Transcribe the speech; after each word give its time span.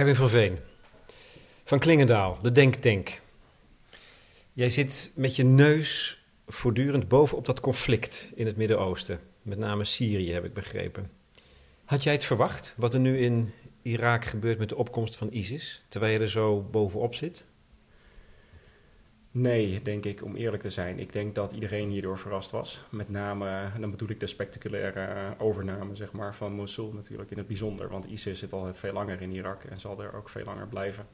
Erwin 0.00 0.14
van 0.14 0.28
Veen, 0.28 0.58
van 1.64 1.78
Klingendaal, 1.78 2.38
de 2.42 2.52
Denktank. 2.52 3.20
Jij 4.52 4.68
zit 4.68 5.12
met 5.14 5.36
je 5.36 5.44
neus 5.44 6.22
voortdurend 6.46 7.08
bovenop 7.08 7.46
dat 7.46 7.60
conflict 7.60 8.32
in 8.34 8.46
het 8.46 8.56
Midden-Oosten. 8.56 9.20
Met 9.42 9.58
name 9.58 9.84
Syrië, 9.84 10.32
heb 10.32 10.44
ik 10.44 10.52
begrepen. 10.52 11.10
Had 11.84 12.02
jij 12.02 12.12
het 12.12 12.24
verwacht, 12.24 12.74
wat 12.76 12.94
er 12.94 13.00
nu 13.00 13.18
in 13.18 13.52
Irak 13.82 14.24
gebeurt 14.24 14.58
met 14.58 14.68
de 14.68 14.76
opkomst 14.76 15.16
van 15.16 15.32
ISIS, 15.32 15.84
terwijl 15.88 16.12
je 16.12 16.18
er 16.18 16.30
zo 16.30 16.60
bovenop 16.70 17.14
zit? 17.14 17.46
Nee, 19.32 19.82
denk 19.82 20.04
ik, 20.04 20.24
om 20.24 20.36
eerlijk 20.36 20.62
te 20.62 20.70
zijn. 20.70 20.98
Ik 20.98 21.12
denk 21.12 21.34
dat 21.34 21.52
iedereen 21.52 21.90
hierdoor 21.90 22.18
verrast 22.18 22.50
was. 22.50 22.82
Met 22.88 23.08
name, 23.08 23.68
dan 23.80 23.90
bedoel 23.90 24.08
ik 24.08 24.20
de 24.20 24.26
spectaculaire 24.26 25.34
overname 25.38 25.96
zeg 25.96 26.12
maar, 26.12 26.34
van 26.34 26.52
Mosul 26.52 26.92
natuurlijk 26.92 27.30
in 27.30 27.38
het 27.38 27.46
bijzonder. 27.46 27.88
Want 27.88 28.04
ISIS 28.04 28.38
zit 28.38 28.52
al 28.52 28.74
veel 28.74 28.92
langer 28.92 29.20
in 29.22 29.32
Irak 29.32 29.64
en 29.64 29.80
zal 29.80 30.02
er 30.02 30.14
ook 30.14 30.28
veel 30.28 30.44
langer 30.44 30.66
blijven. 30.66 31.06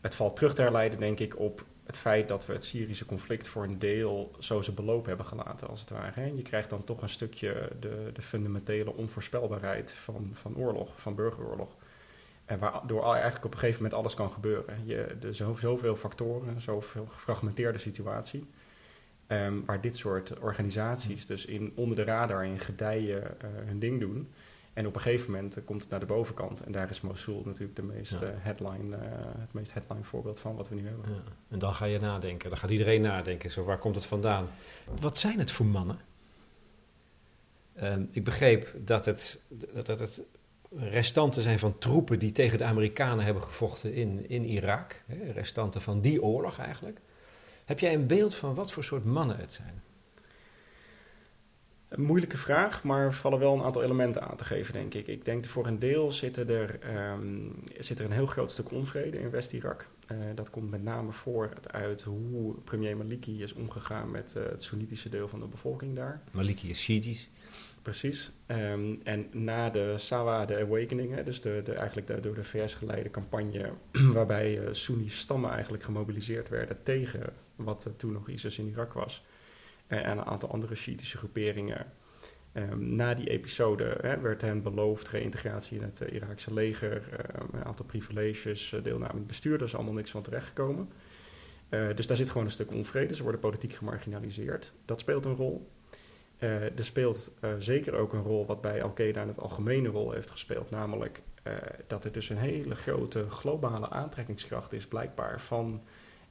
Het 0.00 0.14
valt 0.14 0.36
terug 0.36 0.54
te 0.54 0.62
herleiden, 0.62 0.98
denk 0.98 1.18
ik, 1.18 1.38
op 1.38 1.64
het 1.84 1.96
feit 1.96 2.28
dat 2.28 2.46
we 2.46 2.52
het 2.52 2.64
Syrische 2.64 3.06
conflict 3.06 3.48
voor 3.48 3.64
een 3.64 3.78
deel 3.78 4.30
zo 4.38 4.60
zijn 4.60 4.76
beloop 4.76 5.06
hebben 5.06 5.26
gelaten, 5.26 5.68
als 5.68 5.80
het 5.80 5.90
ware. 5.90 6.36
Je 6.36 6.42
krijgt 6.42 6.70
dan 6.70 6.84
toch 6.84 7.02
een 7.02 7.08
stukje 7.08 7.70
de, 7.80 8.10
de 8.12 8.22
fundamentele 8.22 8.94
onvoorspelbaarheid 8.94 9.92
van, 9.92 10.30
van 10.32 10.56
oorlog, 10.56 11.00
van 11.00 11.14
burgeroorlog. 11.14 11.76
En 12.50 12.58
waardoor 12.58 13.12
eigenlijk 13.12 13.44
op 13.44 13.52
een 13.52 13.58
gegeven 13.58 13.82
moment 13.82 14.00
alles 14.00 14.14
kan 14.14 14.30
gebeuren. 14.30 14.78
Je, 14.84 15.16
er 15.22 15.34
zijn 15.34 15.56
zoveel 15.56 15.96
factoren, 15.96 16.60
zoveel 16.60 17.06
gefragmenteerde 17.06 17.78
situatie. 17.78 18.46
Ehm, 19.26 19.54
waar 19.64 19.80
dit 19.80 19.96
soort 19.96 20.38
organisaties 20.38 21.26
dus 21.26 21.44
in, 21.44 21.72
onder 21.74 21.96
de 21.96 22.02
radar 22.02 22.44
in 22.44 22.58
gedijen 22.58 23.22
uh, 23.22 23.48
hun 23.66 23.78
ding 23.78 24.00
doen. 24.00 24.28
En 24.72 24.86
op 24.86 24.94
een 24.94 25.00
gegeven 25.00 25.30
moment 25.30 25.58
uh, 25.58 25.64
komt 25.64 25.82
het 25.82 25.90
naar 25.90 26.00
de 26.00 26.06
bovenkant. 26.06 26.60
En 26.60 26.72
daar 26.72 26.90
is 26.90 27.00
Mosul 27.00 27.42
natuurlijk 27.44 27.76
de 27.76 27.82
meest, 27.82 28.20
ja. 28.20 28.26
uh, 28.26 28.28
headline, 28.36 28.96
het 29.38 29.52
meest 29.52 29.72
headline 29.72 30.04
voorbeeld 30.04 30.38
van 30.38 30.56
wat 30.56 30.68
we 30.68 30.74
nu 30.74 30.86
hebben. 30.86 31.12
Ja. 31.12 31.22
En 31.48 31.58
dan 31.58 31.74
ga 31.74 31.84
je 31.84 31.98
nadenken. 31.98 32.48
Dan 32.48 32.58
gaat 32.58 32.70
iedereen 32.70 33.00
nadenken. 33.00 33.50
Zo, 33.50 33.64
waar 33.64 33.78
komt 33.78 33.94
het 33.94 34.06
vandaan? 34.06 34.48
Wat 35.00 35.18
zijn 35.18 35.38
het 35.38 35.50
voor 35.50 35.66
mannen? 35.66 35.98
Ehm, 37.74 38.04
ik 38.10 38.24
begreep 38.24 38.74
dat 38.78 39.04
het, 39.04 39.42
dat 39.84 40.00
het 40.00 40.22
restanten 40.76 41.42
zijn 41.42 41.58
van 41.58 41.78
troepen 41.78 42.18
die 42.18 42.32
tegen 42.32 42.58
de 42.58 42.64
Amerikanen 42.64 43.24
hebben 43.24 43.42
gevochten 43.42 43.94
in, 43.94 44.28
in 44.28 44.44
Irak. 44.44 45.02
Hè, 45.06 45.32
restanten 45.32 45.80
van 45.80 46.00
die 46.00 46.22
oorlog 46.22 46.58
eigenlijk. 46.58 47.00
Heb 47.64 47.78
jij 47.78 47.94
een 47.94 48.06
beeld 48.06 48.34
van 48.34 48.54
wat 48.54 48.72
voor 48.72 48.84
soort 48.84 49.04
mannen 49.04 49.36
het 49.36 49.52
zijn? 49.52 49.82
Een 51.88 52.02
moeilijke 52.02 52.36
vraag, 52.36 52.82
maar 52.82 53.14
vallen 53.14 53.38
wel 53.38 53.54
een 53.54 53.62
aantal 53.62 53.82
elementen 53.82 54.22
aan 54.22 54.36
te 54.36 54.44
geven, 54.44 54.72
denk 54.72 54.94
ik. 54.94 55.06
Ik 55.06 55.24
denk 55.24 55.44
voor 55.44 55.66
een 55.66 55.78
deel 55.78 56.12
zit 56.12 56.36
er, 56.36 56.78
um, 57.12 57.64
zit 57.78 57.98
er 57.98 58.04
een 58.04 58.12
heel 58.12 58.26
groot 58.26 58.50
stuk 58.50 58.70
onvrede 58.70 59.20
in 59.20 59.30
West-Irak. 59.30 59.88
Uh, 60.12 60.18
dat 60.34 60.50
komt 60.50 60.70
met 60.70 60.82
name 60.82 61.12
voort 61.12 61.72
uit 61.72 62.02
hoe 62.02 62.54
premier 62.64 62.96
Maliki 62.96 63.42
is 63.42 63.52
omgegaan 63.52 64.10
met 64.10 64.34
uh, 64.36 64.42
het 64.42 64.62
Soenitische 64.62 65.08
deel 65.08 65.28
van 65.28 65.40
de 65.40 65.46
bevolking 65.46 65.96
daar. 65.96 66.22
Maliki 66.30 66.68
is 66.68 66.80
Shiitisch. 66.80 67.28
Precies. 67.82 68.30
Um, 68.46 69.00
en 69.02 69.26
na 69.32 69.70
de 69.70 69.94
Sawa, 69.96 70.44
de 70.46 70.56
Awakening, 70.56 71.14
hè, 71.14 71.22
dus 71.22 71.40
de, 71.40 71.60
de, 71.64 71.72
eigenlijk 71.74 72.06
de, 72.06 72.20
door 72.20 72.34
de 72.34 72.44
VS 72.44 72.74
geleide 72.74 73.10
campagne, 73.10 73.72
waarbij 74.16 74.58
uh, 74.58 74.68
Soeni-stammen 74.72 75.50
eigenlijk 75.50 75.82
gemobiliseerd 75.82 76.48
werden 76.48 76.82
tegen 76.82 77.32
wat 77.56 77.88
toen 77.96 78.12
nog 78.12 78.28
ISIS 78.28 78.58
in 78.58 78.68
Irak 78.68 78.92
was, 78.92 79.24
en, 79.86 80.04
en 80.04 80.18
een 80.18 80.24
aantal 80.24 80.50
andere 80.50 80.74
Shiïtische 80.74 81.18
groeperingen. 81.18 81.86
Um, 82.54 82.94
na 82.94 83.14
die 83.14 83.30
episode 83.30 83.96
hè, 84.00 84.20
werd 84.20 84.40
hen 84.40 84.62
beloofd 84.62 85.08
reïntegratie 85.08 85.76
in 85.76 85.82
het 85.82 86.00
uh, 86.00 86.12
Iraakse 86.12 86.54
leger, 86.54 87.02
een 87.52 87.64
aantal 87.64 87.84
privileges, 87.84 88.74
deelname 88.82 89.12
in 89.12 89.18
het 89.18 89.26
bestuur, 89.26 89.58
daar 89.58 89.66
is 89.66 89.74
allemaal 89.74 89.92
niks 89.92 90.10
van 90.10 90.22
terechtgekomen. 90.22 90.88
dus 91.94 92.06
daar 92.06 92.16
zit 92.16 92.28
gewoon 92.28 92.44
een 92.44 92.52
stuk 92.52 92.72
onvrede, 92.72 93.14
ze 93.14 93.22
worden 93.22 93.40
politiek 93.40 93.72
gemarginaliseerd. 93.72 94.72
Dat 94.84 95.00
speelt 95.00 95.24
een 95.24 95.36
rol. 95.36 95.70
Er 96.38 96.84
speelt 96.84 97.32
zeker 97.58 97.94
ook 97.94 98.12
een 98.12 98.22
rol 98.22 98.46
wat 98.46 98.60
bij 98.60 98.82
Al-Qaeda 98.82 99.22
in 99.22 99.28
het 99.28 99.38
algemene 99.38 99.88
rol 99.88 100.12
heeft 100.12 100.30
gespeeld, 100.30 100.70
namelijk 100.70 101.22
dat 101.86 102.04
er 102.04 102.12
dus 102.12 102.28
een 102.28 102.38
hele 102.38 102.74
grote 102.74 103.30
globale 103.30 103.90
aantrekkingskracht 103.90 104.72
is, 104.72 104.86
blijkbaar, 104.86 105.40
van 105.40 105.82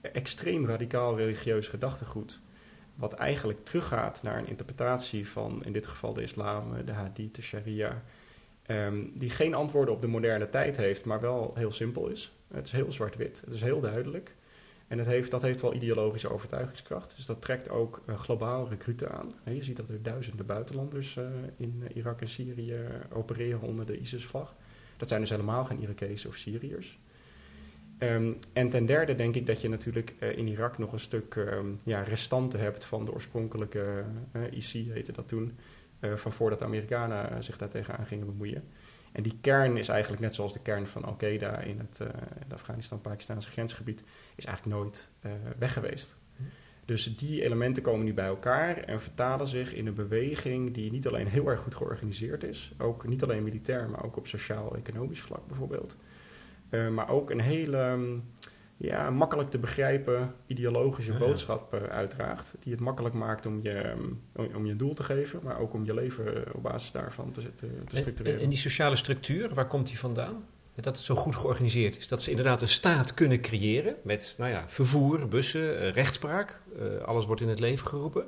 extreem 0.02 0.66
radicaal 0.66 1.18
religieus 1.18 1.68
gedachtegoed, 1.68 2.40
wat 3.00 3.14
eigenlijk 3.14 3.66
teruggaat 3.66 4.24
naar 4.24 4.38
een 4.38 4.48
interpretatie 4.48 5.28
van, 5.28 5.64
in 5.66 5.74
dit 5.74 5.88
geval 5.88 6.14
de 6.14 6.22
islam, 6.22 6.86
de 6.86 6.92
hadith, 6.92 7.36
de 7.36 7.42
sharia, 7.42 8.04
um, 8.68 9.12
die 9.16 9.30
geen 9.30 9.54
antwoorden 9.54 9.94
op 9.94 10.02
de 10.02 10.08
moderne 10.08 10.50
tijd 10.50 10.78
heeft, 10.78 11.06
maar 11.06 11.22
wel 11.22 11.54
heel 11.56 11.72
simpel 11.72 12.08
is. 12.08 12.34
Het 12.54 12.66
is 12.66 12.72
heel 12.72 12.92
zwart-wit, 12.92 13.42
het 13.46 13.54
is 13.54 13.62
heel 13.62 13.80
duidelijk. 13.80 14.36
En 14.88 14.98
dat 14.98 15.06
heeft, 15.06 15.32
dat 15.32 15.42
heeft 15.42 15.62
wel 15.62 15.74
ideologische 15.74 16.30
overtuigingskracht. 16.30 17.16
Dus 17.16 17.26
dat 17.26 17.42
trekt 17.42 17.70
ook 17.70 18.02
globaal 18.16 18.70
recruten 18.70 19.12
aan. 19.12 19.34
Je 19.44 19.64
ziet 19.64 19.78
dat 19.78 19.90
er 19.90 20.04
duizenden 20.04 20.46
buitenlanders 20.46 21.16
uh, 21.16 21.26
in 21.58 21.84
Irak 21.94 22.22
en 22.22 22.28
Syrië 22.28 22.78
opereren 23.12 23.62
onder 23.62 23.86
de 23.86 24.00
ISIS-vlag. 24.00 24.56
Dat 24.98 25.08
zijn 25.08 25.22
dus 25.22 25.30
helemaal 25.30 25.66
geen 25.66 25.82
Irakezen 25.82 26.30
of 26.30 26.36
Syriërs. 26.36 27.00
Um, 28.00 28.40
en 28.54 28.70
ten 28.70 28.86
derde 28.86 29.16
denk 29.16 29.36
ik 29.36 29.46
dat 29.46 29.62
je 29.62 29.70
natuurlijk 29.70 30.14
uh, 30.20 30.38
in 30.38 30.48
Irak 30.48 30.78
nog 30.78 30.92
een 30.92 31.00
stuk 31.00 31.36
um, 31.36 31.80
ja, 31.84 32.02
restanten 32.02 32.60
hebt 32.60 32.86
van 32.86 33.06
de 33.06 33.14
oorspronkelijke 33.14 34.04
IC, 34.52 34.94
heette 34.94 35.12
dat 35.12 35.28
toen, 35.28 35.58
van 36.16 36.32
voordat 36.32 36.60
de 36.60 36.66
Amerikanen 36.66 37.44
zich 37.44 37.58
daar 37.58 37.70
tegenaan 37.70 38.06
gingen 38.06 38.26
bemoeien. 38.26 38.64
En 39.12 39.24
die 39.24 39.38
kern 39.42 39.78
is 39.78 39.88
eigenlijk 39.88 40.22
net 40.22 40.36
zoals 40.36 40.54
de 40.54 40.60
kern 40.60 40.88
van 40.88 41.04
Al-Qaeda 41.04 41.60
in 41.60 41.80
het, 41.80 42.00
uh, 42.02 42.08
Afghanistan-Pakistaanse 42.54 43.50
grensgebied, 43.50 44.04
is 44.36 44.46
eigenlijk 44.46 44.78
nooit 44.78 45.10
uh, 45.26 45.32
weg 45.58 45.74
geweest. 45.74 46.16
Dus 46.86 47.18
die 47.18 47.44
elementen 47.44 47.84
komen 47.84 48.06
nu 48.06 48.14
bij 48.14 48.26
elkaar 48.26 48.78
en 48.78 49.02
vertalen 49.02 49.48
zich 49.48 49.74
in 49.74 49.88
een 49.88 49.94
beweging 49.94 50.74
die 50.74 50.92
niet 50.92 51.08
alleen 51.08 51.28
heel 51.28 51.48
erg 51.48 51.60
goed 51.60 51.76
georganiseerd 51.76 52.44
is, 52.44 52.72
ook 52.78 53.08
niet 53.08 53.24
alleen 53.24 53.44
militair, 53.44 53.90
maar 53.90 54.04
ook 54.04 54.18
op 54.18 54.28
sociaal-economisch 54.28 55.22
vlak 55.22 55.48
bijvoorbeeld. 55.48 55.98
Uh, 56.70 56.90
maar 56.90 57.10
ook 57.10 57.30
een 57.30 57.40
hele 57.40 57.78
um, 57.78 58.24
ja, 58.78 59.10
makkelijk 59.10 59.50
te 59.50 59.58
begrijpen 59.58 60.34
ideologische 60.48 61.14
boodschap 61.14 61.74
uh, 61.74 61.84
uitdraagt. 61.84 62.56
Die 62.60 62.72
het 62.72 62.82
makkelijk 62.82 63.16
maakt 63.16 63.46
om 63.46 63.60
je, 63.64 63.90
um, 63.90 64.22
om 64.56 64.66
je 64.66 64.72
een 64.72 64.78
doel 64.78 64.94
te 64.94 65.04
geven, 65.04 65.40
maar 65.44 65.60
ook 65.60 65.74
om 65.74 65.86
je 65.86 65.94
leven 65.94 66.44
op 66.54 66.64
basis 66.64 66.92
daarvan 66.92 67.32
te, 67.32 67.56
te, 67.56 67.68
te 67.88 67.98
structureren. 67.98 68.38
En, 68.38 68.44
en, 68.44 68.50
die 68.50 68.60
sociale 68.60 68.96
structuur, 68.96 69.54
waar 69.54 69.68
komt 69.68 69.88
die 69.88 70.00
vandaan? 70.00 70.46
Dat 70.76 70.96
het 70.96 71.06
zo 71.06 71.16
goed 71.16 71.36
georganiseerd 71.36 71.98
is. 71.98 72.08
Dat 72.08 72.22
ze 72.22 72.30
inderdaad 72.30 72.62
een 72.62 72.68
staat 72.68 73.14
kunnen 73.14 73.42
creëren 73.42 73.96
met 74.04 74.36
nou 74.38 74.52
ja, 74.52 74.70
vervoer, 74.70 75.28
bussen, 75.28 75.92
rechtspraak. 75.92 76.62
Alles 77.06 77.26
wordt 77.26 77.42
in 77.42 77.50
het 77.50 77.60
leven 77.60 77.88
geroepen. 77.88 78.26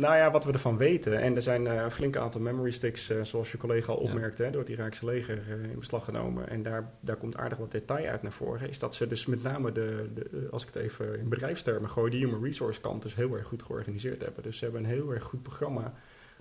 Nou 0.00 0.16
ja, 0.16 0.30
wat 0.30 0.44
we 0.44 0.52
ervan 0.52 0.76
weten, 0.76 1.20
en 1.20 1.36
er 1.36 1.42
zijn 1.42 1.66
uh, 1.66 1.74
een 1.74 1.90
flink 1.90 2.16
aantal 2.16 2.40
memory 2.40 2.70
sticks, 2.70 3.10
uh, 3.10 3.24
zoals 3.24 3.52
je 3.52 3.58
collega 3.58 3.92
al 3.92 3.98
opmerkte, 3.98 4.42
ja. 4.42 4.48
hè, 4.48 4.54
door 4.54 4.60
het 4.60 4.70
Iraakse 4.70 5.04
leger 5.04 5.42
uh, 5.48 5.70
in 5.70 5.78
beslag 5.78 6.04
genomen. 6.04 6.48
En 6.48 6.62
daar, 6.62 6.90
daar 7.00 7.16
komt 7.16 7.36
aardig 7.36 7.58
wat 7.58 7.70
detail 7.70 8.06
uit 8.06 8.22
naar 8.22 8.32
voren. 8.32 8.68
Is 8.68 8.78
dat 8.78 8.94
ze 8.94 9.06
dus 9.06 9.26
met 9.26 9.42
name 9.42 9.72
de, 9.72 10.10
de 10.14 10.48
als 10.50 10.62
ik 10.62 10.74
het 10.74 10.82
even 10.82 11.18
in 11.18 11.28
bedrijfstermen 11.28 11.90
gooi, 11.90 12.10
de 12.10 12.16
human 12.16 12.44
resource 12.44 12.80
kant 12.80 13.02
dus 13.02 13.14
heel 13.14 13.36
erg 13.36 13.46
goed 13.46 13.62
georganiseerd 13.62 14.22
hebben. 14.22 14.42
Dus 14.42 14.58
ze 14.58 14.64
hebben 14.64 14.84
een 14.84 14.90
heel 14.90 15.12
erg 15.12 15.22
goed 15.22 15.42
programma 15.42 15.94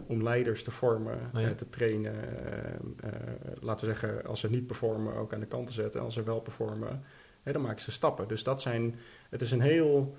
om 0.06 0.24
leiders 0.24 0.64
te 0.64 0.72
vormen, 0.72 1.20
oh 1.36 1.42
ja. 1.42 1.54
te 1.54 1.70
trainen. 1.70 2.16
laten 3.60 3.88
we 3.88 3.94
zeggen, 3.94 4.26
als 4.26 4.40
ze 4.40 4.50
niet 4.50 4.68
performen, 4.68 5.16
ook 5.16 5.34
aan 5.34 5.40
de 5.40 5.46
kant 5.46 5.68
te 5.68 5.74
zetten. 5.74 6.00
En 6.00 6.06
als 6.06 6.14
ze 6.14 6.24
wel 6.24 6.40
performen, 6.40 7.04
hè, 7.44 7.52
dan 7.52 7.62
maken 7.62 7.82
ze 7.82 7.92
stappen. 7.92 8.28
Dus 8.28 8.44
dat 8.44 8.62
zijn, 8.62 8.96
het 9.30 9.42
is 9.42 9.52
een 9.52 9.62
heel 9.62 10.16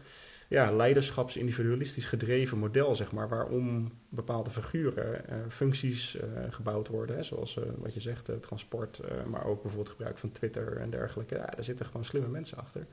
ja, 0.51 0.73
leiderschaps-individualistisch 0.73 2.05
gedreven 2.05 2.59
model, 2.59 2.95
zeg 2.95 3.13
maar, 3.13 3.29
waarom 3.29 3.93
bepaalde 4.09 4.51
figuren, 4.51 5.25
uh, 5.31 5.37
functies 5.49 6.17
uh, 6.17 6.23
gebouwd 6.49 6.89
worden, 6.89 7.17
hè, 7.17 7.23
zoals 7.23 7.57
uh, 7.57 7.65
wat 7.79 7.95
je 7.95 8.01
zegt, 8.01 8.31
transport, 8.41 9.01
maar 9.31 9.45
ook 9.45 9.63
bijvoorbeeld 9.63 9.95
gebruik 9.95 10.19
van 10.19 10.33
Twitter 10.33 10.77
en 10.77 10.91
dergelijke. 10.91 11.35
Ja, 11.35 11.47
daar 11.47 11.65
zitten 11.65 11.87
gewoon 11.87 12.05
slimme 12.05 12.29
mensen 12.29 12.59
achter, 12.59 12.87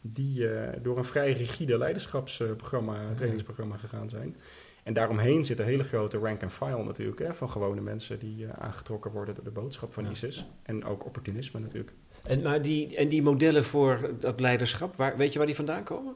die 0.00 0.48
door 0.82 0.98
een 0.98 1.04
vrij 1.04 1.32
rigide 1.32 1.78
leiderschapsprogramma, 1.78 3.14
trainingsprogramma 3.14 3.76
gegaan 3.76 4.08
zijn. 4.08 4.36
En 4.82 4.94
daaromheen 4.94 5.44
zit 5.44 5.58
een 5.58 5.66
hele 5.66 5.84
grote 5.84 6.18
rank 6.18 6.42
and 6.42 6.52
file 6.52 6.84
natuurlijk, 6.84 7.18
hè, 7.18 7.34
van 7.34 7.50
gewone 7.50 7.80
mensen 7.80 8.18
die 8.18 8.48
aangetrokken 8.48 9.10
worden 9.10 9.34
door 9.34 9.44
de 9.44 9.50
boodschap 9.50 9.92
van 9.92 10.04
ja. 10.04 10.10
ISIS. 10.10 10.46
En 10.62 10.84
ook 10.84 11.04
opportunisme 11.04 11.60
natuurlijk. 11.60 11.92
En, 12.22 12.42
maar 12.42 12.62
die, 12.62 12.96
en 12.96 13.08
die 13.08 13.22
modellen 13.22 13.64
voor 13.64 14.10
dat 14.18 14.40
leiderschap, 14.40 14.96
waar, 14.96 15.16
weet 15.16 15.32
je 15.32 15.38
waar 15.38 15.46
die 15.46 15.56
vandaan 15.56 15.84
komen? 15.84 16.14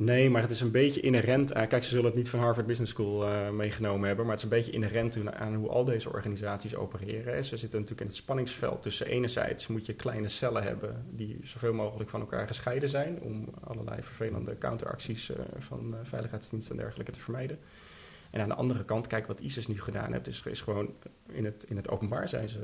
Nee, 0.00 0.30
maar 0.30 0.42
het 0.42 0.50
is 0.50 0.60
een 0.60 0.70
beetje 0.70 1.00
inherent. 1.00 1.56
Uh, 1.56 1.66
kijk, 1.66 1.82
ze 1.82 1.90
zullen 1.90 2.04
het 2.04 2.14
niet 2.14 2.28
van 2.28 2.40
Harvard 2.40 2.66
Business 2.66 2.92
School 2.92 3.28
uh, 3.28 3.50
meegenomen 3.50 4.06
hebben, 4.06 4.26
maar 4.26 4.34
het 4.34 4.44
is 4.44 4.50
een 4.50 4.56
beetje 4.56 4.72
inherent 4.72 5.34
aan 5.34 5.54
hoe 5.54 5.68
al 5.68 5.84
deze 5.84 6.12
organisaties 6.12 6.74
opereren. 6.74 7.44
Ze 7.44 7.56
zitten 7.56 7.80
natuurlijk 7.80 8.00
in 8.00 8.06
het 8.06 8.16
spanningsveld 8.16 8.82
tussen 8.82 9.06
enerzijds 9.06 9.66
moet 9.66 9.86
je 9.86 9.94
kleine 9.94 10.28
cellen 10.28 10.62
hebben 10.62 11.04
die 11.10 11.38
zoveel 11.42 11.72
mogelijk 11.72 12.10
van 12.10 12.20
elkaar 12.20 12.46
gescheiden 12.46 12.88
zijn 12.88 13.20
om 13.20 13.48
allerlei 13.64 14.02
vervelende 14.02 14.58
counteracties 14.58 15.30
uh, 15.30 15.36
van 15.58 15.94
veiligheidsdiensten 16.02 16.76
en 16.76 16.82
dergelijke 16.82 17.12
te 17.12 17.20
vermijden. 17.20 17.58
En 18.30 18.40
aan 18.40 18.48
de 18.48 18.54
andere 18.54 18.84
kant, 18.84 19.06
kijk 19.06 19.26
wat 19.26 19.40
ISIS 19.40 19.66
nu 19.66 19.80
gedaan 19.80 20.12
heeft, 20.12 20.26
is, 20.26 20.42
is 20.46 20.60
gewoon 20.60 20.94
in 21.26 21.44
het, 21.44 21.64
in 21.68 21.76
het 21.76 21.88
openbaar 21.88 22.28
zijn 22.28 22.48
ze 22.48 22.58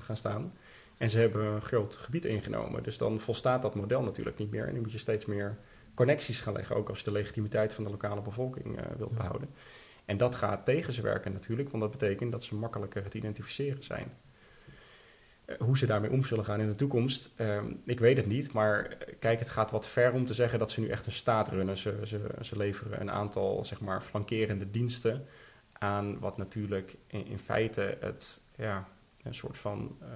gaan 0.00 0.16
staan. 0.16 0.52
En 0.96 1.10
ze 1.10 1.18
hebben 1.18 1.44
een 1.44 1.62
groot 1.62 1.96
gebied 1.96 2.24
ingenomen. 2.24 2.82
Dus 2.82 2.98
dan 2.98 3.20
volstaat 3.20 3.62
dat 3.62 3.74
model 3.74 4.02
natuurlijk 4.02 4.38
niet 4.38 4.50
meer. 4.50 4.66
En 4.66 4.72
dan 4.72 4.82
moet 4.82 4.92
je 4.92 4.98
steeds 4.98 5.24
meer 5.24 5.56
connecties 5.94 6.40
gaan 6.40 6.52
leggen, 6.52 6.76
ook 6.76 6.88
als 6.88 6.98
je 6.98 7.04
de 7.04 7.12
legitimiteit 7.12 7.74
van 7.74 7.84
de 7.84 7.90
lokale 7.90 8.22
bevolking 8.22 8.78
uh, 8.78 8.84
wilt 8.96 9.14
behouden. 9.14 9.48
En 10.04 10.16
dat 10.16 10.34
gaat 10.34 10.64
tegen 10.64 10.92
ze 10.92 11.02
werken 11.02 11.32
natuurlijk, 11.32 11.70
want 11.70 11.82
dat 11.82 11.92
betekent 11.92 12.32
dat 12.32 12.42
ze 12.42 12.54
makkelijker 12.54 13.08
te 13.08 13.18
identificeren 13.18 13.82
zijn. 13.82 14.12
Eh, 15.44 15.56
hoe 15.58 15.78
ze 15.78 15.86
daarmee 15.86 16.10
om 16.10 16.24
zullen 16.24 16.44
gaan 16.44 16.60
in 16.60 16.68
de 16.68 16.74
toekomst, 16.74 17.30
ehm, 17.36 17.72
ik 17.84 18.00
weet 18.00 18.16
het 18.16 18.26
niet. 18.26 18.52
Maar 18.52 18.86
eh, 18.86 19.14
kijk, 19.18 19.38
het 19.38 19.50
gaat 19.50 19.70
wat 19.70 19.88
ver 19.88 20.12
om 20.12 20.24
te 20.24 20.34
zeggen 20.34 20.58
dat 20.58 20.70
ze 20.70 20.80
nu 20.80 20.88
echt 20.88 21.06
een 21.06 21.12
staat 21.12 21.48
runnen. 21.48 21.76
Ze, 21.76 22.00
ze, 22.04 22.20
ze 22.40 22.56
leveren 22.56 23.00
een 23.00 23.10
aantal 23.10 23.64
zeg 23.64 23.80
maar, 23.80 24.02
flankerende 24.02 24.70
diensten 24.70 25.26
aan 25.72 26.18
wat 26.18 26.36
natuurlijk 26.36 26.96
in, 27.06 27.26
in 27.26 27.38
feite 27.38 27.96
het, 28.00 28.40
ja, 28.56 28.88
een 29.22 29.34
soort 29.34 29.58
van 29.58 29.96
uh, 30.02 30.08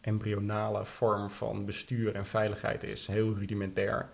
embryonale 0.00 0.84
vorm 0.84 1.30
van 1.30 1.64
bestuur 1.64 2.14
en 2.14 2.26
veiligheid 2.26 2.84
is. 2.84 3.06
Heel 3.06 3.34
rudimentair 3.34 4.08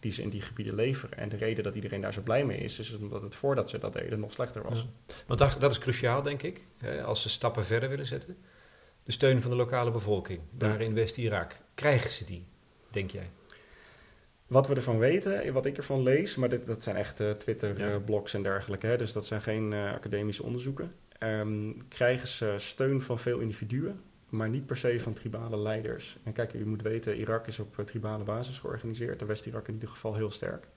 die 0.00 0.12
ze 0.12 0.22
in 0.22 0.28
die 0.28 0.42
gebieden 0.42 0.74
leveren. 0.74 1.18
En 1.18 1.28
de 1.28 1.36
reden 1.36 1.64
dat 1.64 1.74
iedereen 1.74 2.00
daar 2.00 2.12
zo 2.12 2.22
blij 2.22 2.44
mee 2.44 2.58
is, 2.58 2.78
is 2.78 2.96
omdat 2.96 3.22
het 3.22 3.34
voordat 3.34 3.70
ze 3.70 3.78
dat 3.78 3.92
deden 3.92 4.20
nog 4.20 4.32
slechter 4.32 4.62
was. 4.62 4.86
Want 5.26 5.38
dat, 5.38 5.56
dat 5.58 5.70
is 5.70 5.78
cruciaal, 5.78 6.22
denk 6.22 6.42
ik, 6.42 6.66
hè, 6.78 7.02
als 7.02 7.22
ze 7.22 7.28
stappen 7.28 7.64
verder 7.64 7.88
willen 7.88 8.06
zetten. 8.06 8.36
De 9.02 9.12
steun 9.12 9.42
van 9.42 9.50
de 9.50 9.56
lokale 9.56 9.90
bevolking, 9.90 10.40
daar 10.50 10.80
in 10.80 10.94
West-Irak. 10.94 11.60
Krijgen 11.74 12.10
ze 12.10 12.24
die, 12.24 12.46
denk 12.90 13.10
jij? 13.10 13.30
Wat 14.46 14.66
we 14.66 14.74
ervan 14.74 14.98
weten, 14.98 15.52
wat 15.52 15.66
ik 15.66 15.76
ervan 15.76 16.02
lees, 16.02 16.36
maar 16.36 16.48
dit, 16.48 16.66
dat 16.66 16.82
zijn 16.82 16.96
echt 16.96 17.20
uh, 17.20 17.30
Twitter-blogs 17.30 18.34
en 18.34 18.42
dergelijke, 18.42 18.86
hè, 18.86 18.96
dus 18.96 19.12
dat 19.12 19.26
zijn 19.26 19.42
geen 19.42 19.72
uh, 19.72 19.92
academische 19.92 20.42
onderzoeken. 20.42 20.94
Um, 21.22 21.88
krijgen 21.88 22.28
ze 22.28 22.54
steun 22.56 23.02
van 23.02 23.18
veel 23.18 23.38
individuen, 23.38 24.00
maar 24.28 24.48
niet 24.48 24.66
per 24.66 24.76
se 24.76 25.00
van 25.00 25.12
tribale 25.12 25.58
leiders. 25.58 26.16
En 26.22 26.32
kijk, 26.32 26.52
u 26.52 26.66
moet 26.66 26.82
weten, 26.82 27.18
Irak 27.18 27.46
is 27.46 27.58
op 27.58 27.82
tribale 27.84 28.24
basis 28.24 28.58
georganiseerd, 28.58 29.18
de 29.18 29.24
West-Irak 29.24 29.68
in 29.68 29.74
ieder 29.74 29.88
geval 29.88 30.14
heel 30.14 30.30
sterk. 30.30 30.68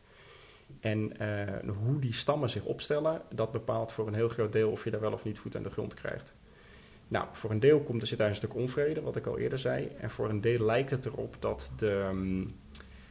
En 0.80 1.12
uh, 1.22 1.72
hoe 1.84 2.00
die 2.00 2.13
stammen 2.13 2.50
zich 2.50 2.63
opstellen, 2.63 3.22
dat 3.34 3.51
bepaalt 3.51 3.92
voor 3.92 4.07
een 4.07 4.13
heel 4.13 4.30
groot 4.30 4.51
deel 4.51 4.72
of 4.72 4.84
je 4.84 4.92
daar 4.92 5.00
wel 5.00 5.13
of 5.13 5.24
niet 5.24 5.40
voet 5.40 5.56
aan 5.56 5.63
de 5.63 5.69
grond 5.69 5.94
krijgt. 5.94 6.34
Nou, 7.07 7.28
voor 7.31 7.51
een 7.51 7.60
deel 7.60 7.81
komt 7.81 8.01
er 8.01 8.07
zit 8.07 8.18
daar 8.18 8.30
een 8.30 8.36
stuk 8.36 8.56
onvrede, 8.56 9.01
wat 9.01 9.16
ik 9.16 9.25
al 9.25 9.38
eerder 9.38 9.60
zei. 9.60 9.88
En 10.00 10.10
voor 10.10 10.30
een 10.30 10.42
deel 10.42 10.66
lijkt 10.66 10.90
het 10.90 11.06
erop 11.06 11.36
dat 11.40 11.72
de, 11.78 12.07
um, 12.10 12.56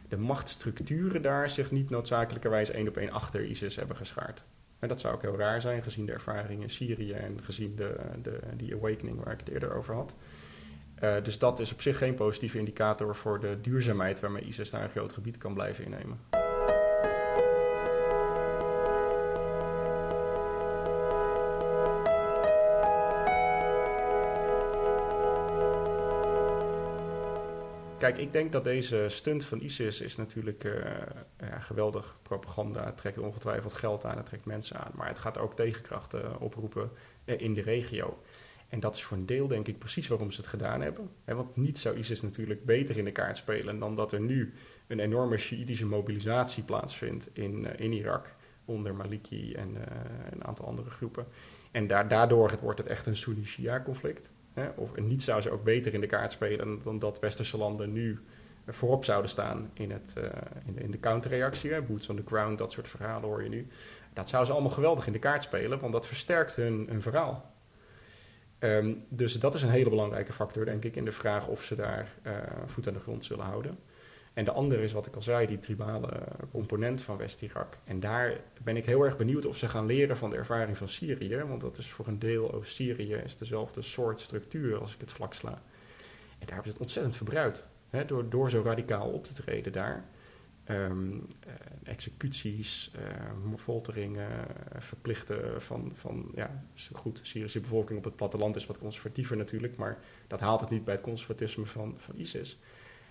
de 0.09 0.17
machtsstructuren 0.17 1.23
daar 1.23 1.51
zich 1.51 1.71
niet 1.71 1.91
noodzakelijkerwijs 1.91 2.71
één 2.71 2.89
op 2.89 2.97
één 2.97 3.11
achter 3.11 3.45
ISIS 3.45 3.77
hebben 3.77 3.97
geschaard. 3.97 4.45
Maar 4.79 4.89
dat 4.89 5.01
zou 5.01 5.15
ook 5.15 5.23
heel 5.23 5.37
raar 5.37 5.61
zijn, 5.61 5.83
gezien 5.83 6.07
de 6.07 6.13
ervaring 6.13 6.63
in 6.63 6.71
Syrië 6.71 7.13
en 7.13 7.43
gezien 7.43 7.77
de, 7.77 7.97
de, 8.23 8.39
die 8.57 8.75
awakening 8.75 9.25
waar 9.25 9.33
ik 9.33 9.41
het 9.41 9.49
eerder 9.49 9.75
over 9.75 9.95
had. 9.95 10.15
Uh, 11.03 11.15
dus 11.23 11.39
dat 11.39 11.61
is 11.61 11.73
op 11.73 11.81
zich 11.81 11.99
geen 11.99 12.15
positieve 12.15 12.59
indicator 12.59 13.17
voor 13.17 13.41
de 13.41 13.61
duurzaamheid 13.61 14.21
waarmee 14.21 14.43
ISIS 14.43 14.71
daar 14.71 14.83
een 14.83 14.91
groot 14.91 15.13
gebied 15.13 15.39
kan 15.39 15.55
blijven 15.55 15.85
innemen. 15.85 16.38
Kijk, 27.99 28.19
ik 28.19 28.33
denk 28.33 28.53
dat 28.53 28.65
deze 28.65 29.05
stunt 29.09 29.45
van 29.45 29.61
ISIS 29.61 30.01
is 30.01 30.17
natuurlijk 30.17 30.65
uh, 30.65 30.73
ja, 31.41 31.59
geweldig 31.59 32.19
propaganda. 32.23 32.85
Het 32.85 32.97
trekt 32.97 33.19
ongetwijfeld 33.19 33.73
geld 33.73 34.05
aan, 34.05 34.17
het 34.17 34.27
trekt 34.27 34.45
mensen 34.45 34.77
aan. 34.77 34.91
Maar 34.95 35.09
het 35.09 35.19
gaat 35.19 35.39
ook 35.39 35.57
tegenkrachten 35.57 36.41
oproepen 36.41 36.91
uh, 37.25 37.41
in 37.41 37.55
de 37.55 37.61
regio. 37.61 38.23
En 38.69 38.81
dat 38.81 38.95
is 38.95 39.03
voor 39.03 39.17
een 39.17 39.27
deel 39.27 39.49
denk 39.49 39.69
ik 39.69 39.79
precies 39.79 40.09
waarom 40.09 40.31
ze 40.31 40.41
het 40.41 40.51
gedaan 40.51 40.81
hebben. 40.81 41.11
want 41.25 41.57
niet 41.57 41.79
zou 41.79 41.97
ISIS 41.97 42.23
natuurlijk 42.23 42.65
beter 42.65 42.99
in 42.99 43.05
de 43.05 43.13
kaart 43.13 43.37
spelen 43.37 43.79
dan 43.79 43.97
dat 43.97 44.13
er 44.13 44.21
nu 44.21 44.55
een 44.87 45.01
enorme 45.01 45.37
Shiïtische 45.37 45.87
mobilisatie 45.87 46.63
plaatsvindt 46.63 47.29
in, 47.33 47.65
uh, 47.65 47.71
in 47.77 47.93
Irak. 47.93 48.35
Onder 48.65 48.95
Maliki 48.95 49.53
en 49.53 49.77
een 50.31 50.45
aantal 50.45 50.67
andere 50.67 50.91
groepen. 50.91 51.27
En 51.71 51.87
daardoor 51.87 52.59
wordt 52.63 52.79
het 52.79 52.89
echt 52.89 53.07
een 53.07 53.17
Sunni-Shia 53.17 53.83
conflict. 53.83 54.31
Hè, 54.59 54.69
of 54.75 54.97
niet 54.97 55.23
zou 55.23 55.41
ze 55.41 55.51
ook 55.51 55.65
beter 55.65 55.95
in 55.95 56.01
de 56.01 56.07
kaart 56.07 56.31
spelen 56.31 56.81
dan 56.83 56.99
dat 56.99 57.21
westerse 57.21 57.57
landen 57.57 57.93
nu 57.93 58.21
voorop 58.67 59.05
zouden 59.05 59.31
staan 59.31 59.71
in, 59.75 59.91
het, 59.91 60.15
uh, 60.19 60.25
in 60.67 60.75
de, 60.75 60.81
in 60.81 60.91
de 60.91 61.01
counterreactie. 61.01 61.81
Boots 61.81 62.09
on 62.09 62.17
the 62.17 62.23
ground, 62.27 62.59
dat 62.59 62.73
soort 62.73 62.89
verhalen 62.89 63.29
hoor 63.29 63.43
je 63.43 63.49
nu. 63.49 63.67
Dat 64.13 64.29
zou 64.29 64.45
ze 64.45 64.53
allemaal 64.53 64.71
geweldig 64.71 65.07
in 65.07 65.13
de 65.13 65.19
kaart 65.19 65.43
spelen, 65.43 65.81
want 65.81 65.93
dat 65.93 66.07
versterkt 66.07 66.57
hun, 66.57 67.03
verhaal. 67.03 67.55
Um, 68.59 69.05
dus 69.09 69.33
dat 69.33 69.55
is 69.55 69.63
een 69.63 69.71
hele 69.71 69.91
belangrijke 69.91 70.33
factor, 70.33 70.65
denk 70.65 70.85
ik, 70.85 70.97
in 70.97 71.05
de 71.05 71.13
vraag 71.13 71.47
of 71.47 71.63
ze 71.63 71.75
daar 71.75 72.15
uh, 72.27 72.33
voet 72.67 72.89
aan 72.89 72.95
de 72.95 73.01
grond 73.01 73.25
zullen 73.25 73.45
houden. 73.45 73.79
En 74.39 74.45
de 74.45 74.53
andere 74.53 74.83
is 74.83 74.93
wat 74.93 75.07
ik 75.07 75.15
al 75.15 75.23
zei, 75.23 75.47
die 75.47 75.59
tribale 75.59 76.23
component 76.51 77.03
van 77.03 77.17
West-Irak. 77.17 77.79
En 77.85 78.01
daar 78.01 78.41
ben 78.63 78.77
ik 78.77 78.85
heel 78.85 79.03
erg 79.03 79.17
benieuwd 79.17 79.47
of 79.47 79.57
ze 79.57 79.69
gaan 79.69 79.87
leren 79.87 80.17
van 80.17 80.31
de 80.31 80.37
ervaring 80.37 80.77
van 80.77 80.89
Syrië. 80.89 81.37
Want 81.37 81.61
dat 81.61 81.79
is 81.79 81.91
voor 81.91 82.07
een 82.07 82.19
deel, 82.19 82.53
Oost-Syrië 82.53 83.15
is 83.15 83.37
dezelfde 83.37 83.83
soort 83.83 84.21
structuur 84.21 84.81
als 84.81 84.95
ik 84.95 85.01
het 85.01 85.13
vlak 85.13 85.35
sla. 85.35 85.51
En 85.51 86.47
daar 86.47 86.55
hebben 86.55 86.65
ze 86.65 86.71
het 86.71 86.81
ontzettend 86.81 87.17
verbruikt. 87.17 87.67
Hè, 87.91 88.05
door, 88.05 88.29
door 88.29 88.51
zo 88.51 88.63
radicaal 88.65 89.11
op 89.11 89.25
te 89.25 89.33
treden 89.33 89.73
daar. 89.73 90.05
Um, 90.71 91.13
uh, 91.13 91.53
executies, 91.83 92.91
uh, 92.97 93.55
folteringen, 93.57 94.31
verplichten 94.79 95.63
van, 95.63 95.93
van 95.95 96.31
ja, 96.35 96.65
goed, 96.93 97.17
de 97.17 97.25
Syrische 97.25 97.61
bevolking 97.61 97.99
op 97.99 98.05
het 98.05 98.17
platteland 98.17 98.57
is 98.57 98.67
wat 98.67 98.79
conservatiever 98.79 99.37
natuurlijk, 99.37 99.77
maar 99.77 99.99
dat 100.27 100.41
haalt 100.41 100.61
het 100.61 100.71
niet 100.71 100.85
bij 100.85 100.95
het 100.95 101.03
conservatisme 101.03 101.67
van, 101.67 101.95
van 101.97 102.15
ISIS. 102.17 102.59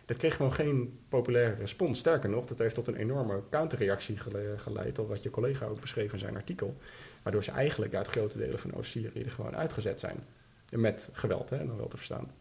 Dat 0.07 0.18
kreeg 0.18 0.36
gewoon 0.36 0.54
geen 0.54 1.00
populaire 1.09 1.56
respons. 1.56 2.00
Sterker 2.00 2.30
nog, 2.30 2.45
dat 2.45 2.59
heeft 2.59 2.75
tot 2.75 2.88
een 2.88 2.95
enorme 2.95 3.42
counterreactie 3.50 4.18
geleid, 4.57 4.99
al 4.99 5.07
wat 5.07 5.23
je 5.23 5.30
collega 5.30 5.66
ook 5.66 5.81
beschreef 5.81 6.14
in 6.14 6.19
zijn 6.19 6.35
artikel. 6.35 6.78
Waardoor 7.23 7.44
ze 7.44 7.52
eigenlijk 7.52 7.95
uit 7.95 8.07
grote 8.07 8.37
delen 8.37 8.59
van 8.59 8.73
Oost-Syrië 8.73 9.21
er 9.21 9.31
gewoon 9.31 9.56
uitgezet 9.56 9.99
zijn. 9.99 10.23
Met 10.69 11.09
geweld, 11.11 11.49
hè, 11.49 11.66
dan 11.66 11.78
wel 11.78 11.87
te 11.87 11.97
verstaan. 11.97 12.31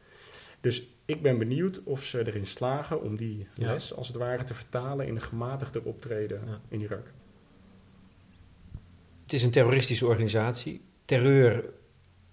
Dus 0.60 0.88
ik 1.04 1.22
ben 1.22 1.38
benieuwd 1.38 1.82
of 1.82 2.04
ze 2.04 2.26
erin 2.26 2.46
slagen 2.46 3.02
om 3.02 3.16
die 3.16 3.48
les, 3.54 3.94
als 3.94 4.08
het 4.08 4.16
ware, 4.16 4.44
te 4.44 4.54
vertalen 4.54 5.06
in 5.06 5.14
een 5.14 5.20
gematigder 5.20 5.82
optreden 5.82 6.40
in 6.68 6.80
Irak. 6.80 7.12
Het 9.22 9.32
is 9.32 9.42
een 9.42 9.50
terroristische 9.50 10.06
organisatie. 10.06 10.80
Terreur 11.04 11.64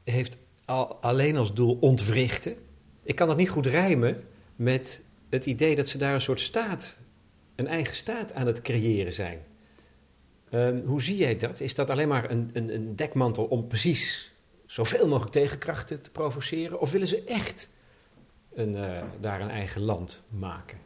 heeft 0.04 0.38
al, 0.66 0.96
alleen 0.96 1.38
als 1.38 1.54
doel 1.54 1.78
ontwrichten. 1.82 2.56
Ik 3.04 3.16
kan 3.16 3.28
dat 3.28 3.38
niet 3.38 3.50
goed 3.50 3.66
rijmen 3.66 4.24
met 4.56 5.04
het 5.34 5.46
idee 5.46 5.76
dat 5.76 5.88
ze 5.88 5.98
daar 5.98 6.14
een 6.14 6.22
soort 6.22 6.40
staat, 6.40 6.98
een 7.56 7.68
eigen 7.68 7.96
staat 7.96 8.34
aan 8.34 8.48
het 8.48 8.62
creëren 8.62 9.14
zijn. 9.14 9.40
Um, 10.52 10.86
hoe 10.86 11.02
zie 11.02 11.18
jij 11.18 11.36
dat? 11.36 11.60
Is 11.60 11.76
dat 11.76 11.90
alleen 11.90 12.08
maar 12.08 12.32
een, 12.32 12.50
een, 12.54 12.74
een, 12.74 12.96
dekmantel 12.96 13.46
om 13.46 13.68
precies 13.68 14.34
zoveel 14.66 15.08
mogelijk 15.08 15.32
tegenkrachten 15.32 16.02
te 16.02 16.10
provoceren? 16.10 16.80
Of 16.80 16.92
willen 16.92 17.08
ze 17.08 17.24
echt 17.24 17.70
een, 18.54 18.76
uh, 18.76 19.04
daar 19.20 19.42
een 19.42 19.50
eigen 19.50 19.82
land 19.82 20.24
maken? 20.30 20.78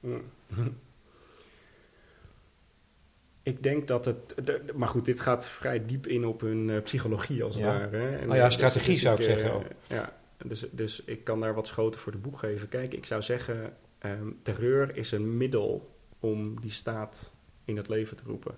Mm. 0.00 0.22
Ik 3.44 3.62
denk 3.62 3.88
dat 3.88 4.04
het. 4.04 4.34
Maar 4.74 4.88
goed, 4.88 5.04
dit 5.04 5.20
gaat 5.20 5.48
vrij 5.48 5.86
diep 5.86 6.06
in 6.06 6.24
op 6.24 6.40
hun 6.40 6.68
uh, 6.68 6.82
psychologie 6.82 7.42
als 7.42 7.54
het 7.54 7.64
ja. 7.64 7.70
ware. 7.70 7.96
Hè? 7.96 8.16
En 8.16 8.30
oh 8.30 8.36
ja, 8.36 8.48
strategie 8.50 8.92
dus 8.92 9.02
zou 9.02 9.16
ik 9.16 9.22
zeggen. 9.22 9.52
Ook. 9.52 9.64
Ja, 9.86 10.12
dus, 10.44 10.66
dus 10.70 11.04
ik 11.04 11.24
kan 11.24 11.40
daar 11.40 11.54
wat 11.54 11.66
schoten 11.66 12.00
voor 12.00 12.12
de 12.12 12.18
boeg 12.18 12.40
geven. 12.40 12.68
Kijk, 12.68 12.94
ik 12.94 13.06
zou 13.06 13.22
zeggen, 13.22 13.76
um, 14.04 14.38
terreur 14.42 14.96
is 14.96 15.12
een 15.12 15.36
middel 15.36 15.96
om 16.20 16.60
die 16.60 16.70
staat 16.70 17.32
in 17.64 17.76
het 17.76 17.88
leven 17.88 18.16
te 18.16 18.24
roepen. 18.26 18.54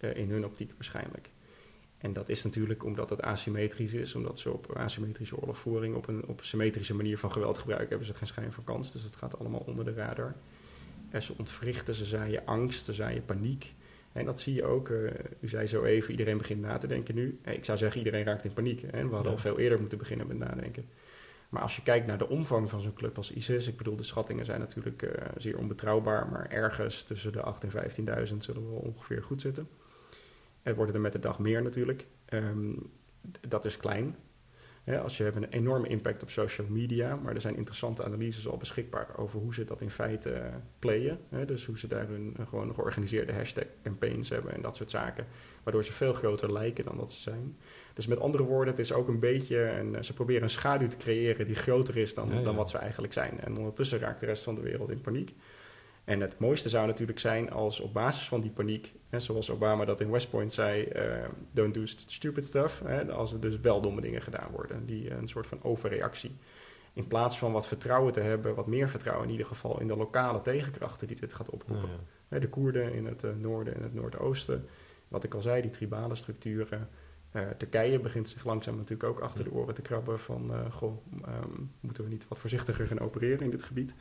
Uh, 0.00 0.16
in 0.16 0.30
hun 0.30 0.44
optiek 0.44 0.72
waarschijnlijk. 0.72 1.30
En 1.98 2.12
dat 2.12 2.28
is 2.28 2.44
natuurlijk 2.44 2.84
omdat 2.84 3.10
het 3.10 3.22
asymmetrisch 3.22 3.94
is, 3.94 4.14
omdat 4.14 4.38
ze 4.38 4.52
op 4.52 4.76
asymmetrische 4.76 5.36
oorlogvoering 5.36 5.94
op 5.94 6.08
een, 6.08 6.26
op 6.26 6.44
symmetrische 6.44 6.94
manier 6.94 7.18
van 7.18 7.32
geweld 7.32 7.58
gebruiken, 7.58 7.88
hebben 7.88 8.06
ze 8.06 8.14
geen 8.14 8.26
schijn 8.26 8.52
van 8.52 8.64
kans. 8.64 8.92
Dus 8.92 9.02
dat 9.02 9.16
gaat 9.16 9.38
allemaal 9.38 9.62
onder 9.66 9.84
de 9.84 9.92
radar. 9.92 10.34
En 11.10 11.22
ze 11.22 11.34
ontwrichten, 11.38 11.94
ze 11.94 12.04
zaaien 12.04 12.46
angst, 12.46 12.84
ze 12.84 12.92
zaaien 12.92 13.24
paniek. 13.24 13.74
En 14.12 14.24
dat 14.24 14.40
zie 14.40 14.54
je 14.54 14.64
ook. 14.64 14.88
Uh, 14.88 15.10
u 15.40 15.48
zei 15.48 15.66
zo 15.66 15.84
even, 15.84 16.10
iedereen 16.10 16.38
begint 16.38 16.60
na 16.60 16.78
te 16.78 16.86
denken 16.86 17.14
nu. 17.14 17.38
Ik 17.44 17.64
zou 17.64 17.78
zeggen, 17.78 17.98
iedereen 17.98 18.24
raakt 18.24 18.44
in 18.44 18.52
paniek. 18.52 18.80
Hè? 18.80 18.90
We 18.90 19.14
hadden 19.14 19.22
ja. 19.22 19.28
al 19.30 19.38
veel 19.38 19.58
eerder 19.58 19.80
moeten 19.80 19.98
beginnen 19.98 20.26
met 20.26 20.38
nadenken. 20.38 20.84
Maar 21.56 21.64
als 21.64 21.76
je 21.76 21.82
kijkt 21.82 22.06
naar 22.06 22.18
de 22.18 22.28
omvang 22.28 22.70
van 22.70 22.80
zo'n 22.80 22.94
club 22.94 23.16
als 23.16 23.32
ISIS, 23.32 23.66
ik 23.66 23.76
bedoel, 23.76 23.96
de 23.96 24.02
schattingen 24.02 24.44
zijn 24.44 24.60
natuurlijk 24.60 25.02
uh, 25.02 25.10
zeer 25.36 25.58
onbetrouwbaar, 25.58 26.28
maar 26.28 26.50
ergens 26.50 27.02
tussen 27.02 27.32
de 27.32 27.54
8.000 27.64 28.06
en 28.06 28.26
15.000 28.28 28.36
zullen 28.36 28.70
we 28.70 28.80
ongeveer 28.80 29.22
goed 29.22 29.40
zitten. 29.40 29.68
Het 30.62 30.76
worden 30.76 30.94
er 30.94 31.00
met 31.00 31.12
de 31.12 31.18
dag 31.18 31.38
meer 31.38 31.62
natuurlijk. 31.62 32.06
Um, 32.28 32.90
dat 33.48 33.64
is 33.64 33.76
klein. 33.76 34.16
als 35.02 35.16
je 35.16 35.22
hebt 35.22 35.36
een 35.36 35.48
enorme 35.48 35.88
impact 35.88 36.22
op 36.22 36.30
social 36.30 36.66
media, 36.70 37.16
maar 37.16 37.34
er 37.34 37.40
zijn 37.40 37.56
interessante 37.56 38.04
analyses 38.04 38.48
al 38.48 38.56
beschikbaar 38.56 39.16
over 39.16 39.40
hoe 39.40 39.54
ze 39.54 39.64
dat 39.64 39.80
in 39.80 39.90
feite 39.90 40.30
uh, 40.30 40.54
playen. 40.78 41.18
dus 41.46 41.64
hoe 41.64 41.78
ze 41.78 41.86
daar 41.86 42.08
hun 42.08 42.36
gewoon 42.48 42.74
georganiseerde 42.74 43.32
hashtag 43.32 43.66
campaigns 43.82 44.28
hebben 44.28 44.54
en 44.54 44.62
dat 44.62 44.76
soort 44.76 44.90
zaken. 44.90 45.26
Waardoor 45.62 45.84
ze 45.84 45.92
veel 45.92 46.12
groter 46.12 46.52
lijken 46.52 46.84
dan 46.84 46.96
dat 46.96 47.12
ze 47.12 47.20
zijn. 47.20 47.56
Dus 47.96 48.06
met 48.06 48.20
andere 48.20 48.44
woorden, 48.44 48.74
het 48.74 48.82
is 48.82 48.92
ook 48.92 49.08
een 49.08 49.18
beetje, 49.18 49.64
en 49.64 50.04
ze 50.04 50.12
proberen 50.12 50.42
een 50.42 50.50
schaduw 50.50 50.88
te 50.88 50.96
creëren 50.96 51.46
die 51.46 51.54
groter 51.54 51.96
is 51.96 52.14
dan, 52.14 52.42
dan 52.44 52.56
wat 52.56 52.70
ze 52.70 52.78
eigenlijk 52.78 53.12
zijn. 53.12 53.40
En 53.40 53.56
ondertussen 53.56 53.98
raakt 53.98 54.20
de 54.20 54.26
rest 54.26 54.42
van 54.42 54.54
de 54.54 54.60
wereld 54.60 54.90
in 54.90 55.00
paniek. 55.00 55.34
En 56.04 56.20
het 56.20 56.38
mooiste 56.38 56.68
zou 56.68 56.86
natuurlijk 56.86 57.18
zijn 57.18 57.50
als 57.50 57.80
op 57.80 57.92
basis 57.92 58.28
van 58.28 58.40
die 58.40 58.50
paniek, 58.50 58.92
hè, 59.08 59.20
zoals 59.20 59.50
Obama 59.50 59.84
dat 59.84 60.00
in 60.00 60.10
West 60.10 60.30
Point 60.30 60.52
zei, 60.52 60.88
uh, 60.96 61.02
don't 61.50 61.74
do 61.74 61.86
stupid 61.86 62.44
stuff, 62.44 62.82
hè, 62.84 63.12
als 63.12 63.32
er 63.32 63.40
dus 63.40 63.60
wel 63.60 63.80
domme 63.80 64.00
dingen 64.00 64.22
gedaan 64.22 64.50
worden, 64.50 64.86
die 64.86 65.10
een 65.10 65.28
soort 65.28 65.46
van 65.46 65.62
overreactie. 65.62 66.36
In 66.92 67.06
plaats 67.06 67.38
van 67.38 67.52
wat 67.52 67.66
vertrouwen 67.66 68.12
te 68.12 68.20
hebben, 68.20 68.54
wat 68.54 68.66
meer 68.66 68.88
vertrouwen 68.88 69.26
in 69.26 69.32
ieder 69.32 69.46
geval 69.46 69.80
in 69.80 69.86
de 69.86 69.96
lokale 69.96 70.42
tegenkrachten 70.42 71.06
die 71.06 71.20
dit 71.20 71.32
gaat 71.32 71.50
oproepen. 71.50 71.88
Ja, 72.30 72.38
De 72.38 72.48
Koerden 72.48 72.92
in 72.92 73.06
het 73.06 73.24
uh, 73.24 73.30
noorden 73.38 73.74
en 73.74 73.82
het 73.82 73.94
noordoosten, 73.94 74.66
wat 75.08 75.24
ik 75.24 75.34
al 75.34 75.40
zei, 75.40 75.62
die 75.62 75.70
tribale 75.70 76.14
structuren. 76.14 76.88
Uh, 77.36 77.42
Turkije 77.58 77.98
begint 77.98 78.28
zich 78.28 78.44
langzaam 78.44 78.76
natuurlijk 78.76 79.08
ook 79.08 79.20
achter 79.20 79.44
de 79.44 79.52
oren 79.52 79.74
te 79.74 79.82
krabben 79.82 80.20
van, 80.20 80.72
goh, 80.72 80.96
um, 81.28 81.70
moeten 81.80 82.04
we 82.04 82.10
niet 82.10 82.28
wat 82.28 82.38
voorzichtiger 82.38 82.86
gaan 82.86 83.00
opereren 83.00 83.44
in 83.44 83.50
dit 83.50 83.62
gebied. 83.62 83.94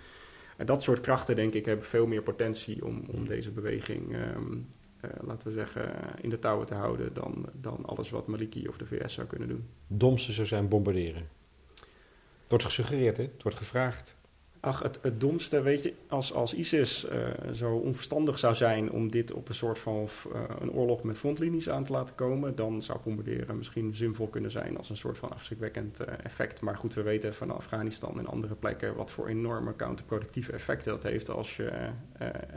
En 0.58 0.66
dat 0.66 0.84
soort 0.84 1.02
krachten, 1.02 1.36
denk 1.36 1.54
ik, 1.54 1.66
hebben 1.66 1.86
veel 1.86 2.08
meer 2.08 2.22
potentie 2.22 2.86
om, 2.86 3.04
om 3.08 3.26
deze 3.26 3.52
beweging, 3.52 4.14
ehm, 4.14 4.58
eh, 5.00 5.10
laten 5.22 5.48
we 5.48 5.54
zeggen, 5.54 5.94
in 6.22 6.30
de 6.30 6.40
touwen 6.40 6.66
te 6.66 6.74
houden 6.74 7.14
dan, 7.14 7.46
dan 7.54 7.86
alles 7.86 8.10
wat 8.10 8.28
Maliki 8.28 8.68
of 8.68 8.78
de 8.78 8.86
VS 8.86 9.14
zou 9.14 9.28
kunnen 9.28 9.48
doen. 9.48 9.68
Domste 9.88 10.32
zou 10.32 10.48
zijn 10.48 10.68
bombarderen. 10.68 11.28
Het 11.76 12.54
wordt 12.54 12.64
gesuggereerd, 12.64 13.18
hè? 13.18 13.24
het 13.24 13.44
wordt 13.44 13.58
gevraagd. 13.58 14.18
Ach, 14.66 14.82
het, 15.02 15.22
domste, 15.22 15.62
weet 15.62 15.84
je, 15.84 15.94
als, 16.08 16.34
als 16.34 16.54
ISIS 16.54 17.06
uh, 17.06 17.28
zo 17.54 17.76
onverstandig 17.76 18.40
zou 18.40 18.56
zijn 18.56 18.92
om 18.92 19.12
dit 19.12 19.34
op 19.34 19.50
een 19.50 19.56
soort 19.56 19.80
van 19.80 20.08
uh, 20.34 20.42
een 20.60 20.72
oorlog 20.72 21.04
met 21.04 21.18
frontlinies 21.18 21.70
aan 21.70 21.84
te 21.84 21.92
laten 21.92 22.16
komen, 22.16 22.56
dan 22.56 22.82
zou 22.82 23.00
bombarderen 23.04 23.58
misschien 23.58 23.96
zinvol 23.96 24.28
kunnen 24.28 24.52
zijn 24.52 24.78
als 24.78 24.90
een 24.90 24.98
soort 24.98 25.18
van 25.18 25.32
afschrikwekkend 25.32 26.02
uh, 26.02 26.08
effect. 26.24 26.62
Maar 26.62 26.78
goed, 26.78 26.94
we 26.94 27.02
weten 27.02 27.34
van 27.34 27.52
Afghanistan 27.52 28.20
en 28.20 28.28
andere 28.28 28.56
plekken 28.56 28.96
wat 28.96 29.12
voor 29.12 29.28
enorme 29.28 29.76
counterproductieve 29.76 30.52
effecten 30.52 30.92
dat 30.92 31.04
heeft 31.04 31.30
als 31.30 31.56
je 31.56 31.72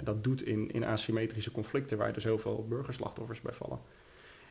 dat 0.05 0.25
doet 0.25 0.43
in, 0.43 0.71
in 0.71 0.85
asymmetrische 0.85 1.51
conflicten 1.51 1.99
waar 1.99 2.13
dus 2.13 2.25
heel 2.25 2.39
veel 2.39 2.67
burgerslachtoffers 2.69 3.41
bij 3.41 3.53
vallen. 3.53 3.79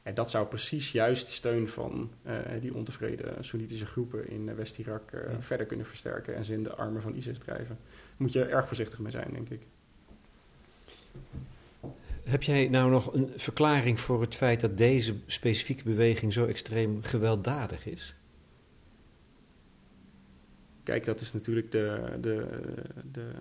En 0.08 0.14
dat 0.14 0.30
zou 0.30 0.48
precies 0.48 0.92
juist 0.92 1.26
die 1.26 1.34
steun 1.34 1.68
van 1.68 2.12
uh, 2.28 2.40
die 2.62 2.74
ontevreden 2.74 3.44
Soenitische 3.44 3.86
groepen 3.86 4.30
in 4.30 4.56
West-Irak 4.56 5.12
uh, 5.12 5.22
ja. 5.32 5.42
verder 5.42 5.66
kunnen 5.66 5.86
versterken 5.86 6.36
en 6.36 6.46
ze 6.46 6.54
in 6.54 6.64
de 6.64 6.76
armen 6.76 7.02
van 7.02 7.16
ISIS 7.16 7.40
drijven. 7.40 7.78
Daar 7.86 8.16
moet 8.18 8.34
je 8.34 8.44
erg 8.44 8.68
voorzichtig 8.68 9.00
mee 9.00 9.12
zijn, 9.12 9.30
denk 9.34 9.50
ik. 9.50 9.62
Heb 12.24 12.44
jij 12.44 12.68
nou 12.68 12.92
nog 12.92 13.14
een 13.14 13.30
verklaring 13.36 14.00
voor 14.00 14.22
het 14.22 14.36
feit 14.36 14.62
dat 14.62 14.78
deze 14.78 15.16
specifieke 15.26 15.84
beweging 15.84 16.34
zo 16.34 16.46
extreem 16.46 17.04
gewelddadig 17.04 17.86
is? 17.86 18.16
Kijk, 20.84 21.06
dat 21.06 21.22
is 21.22 21.34
natuurlijk 21.34 21.72
de, 21.72 22.18
de, 22.22 22.48
de 23.12 23.32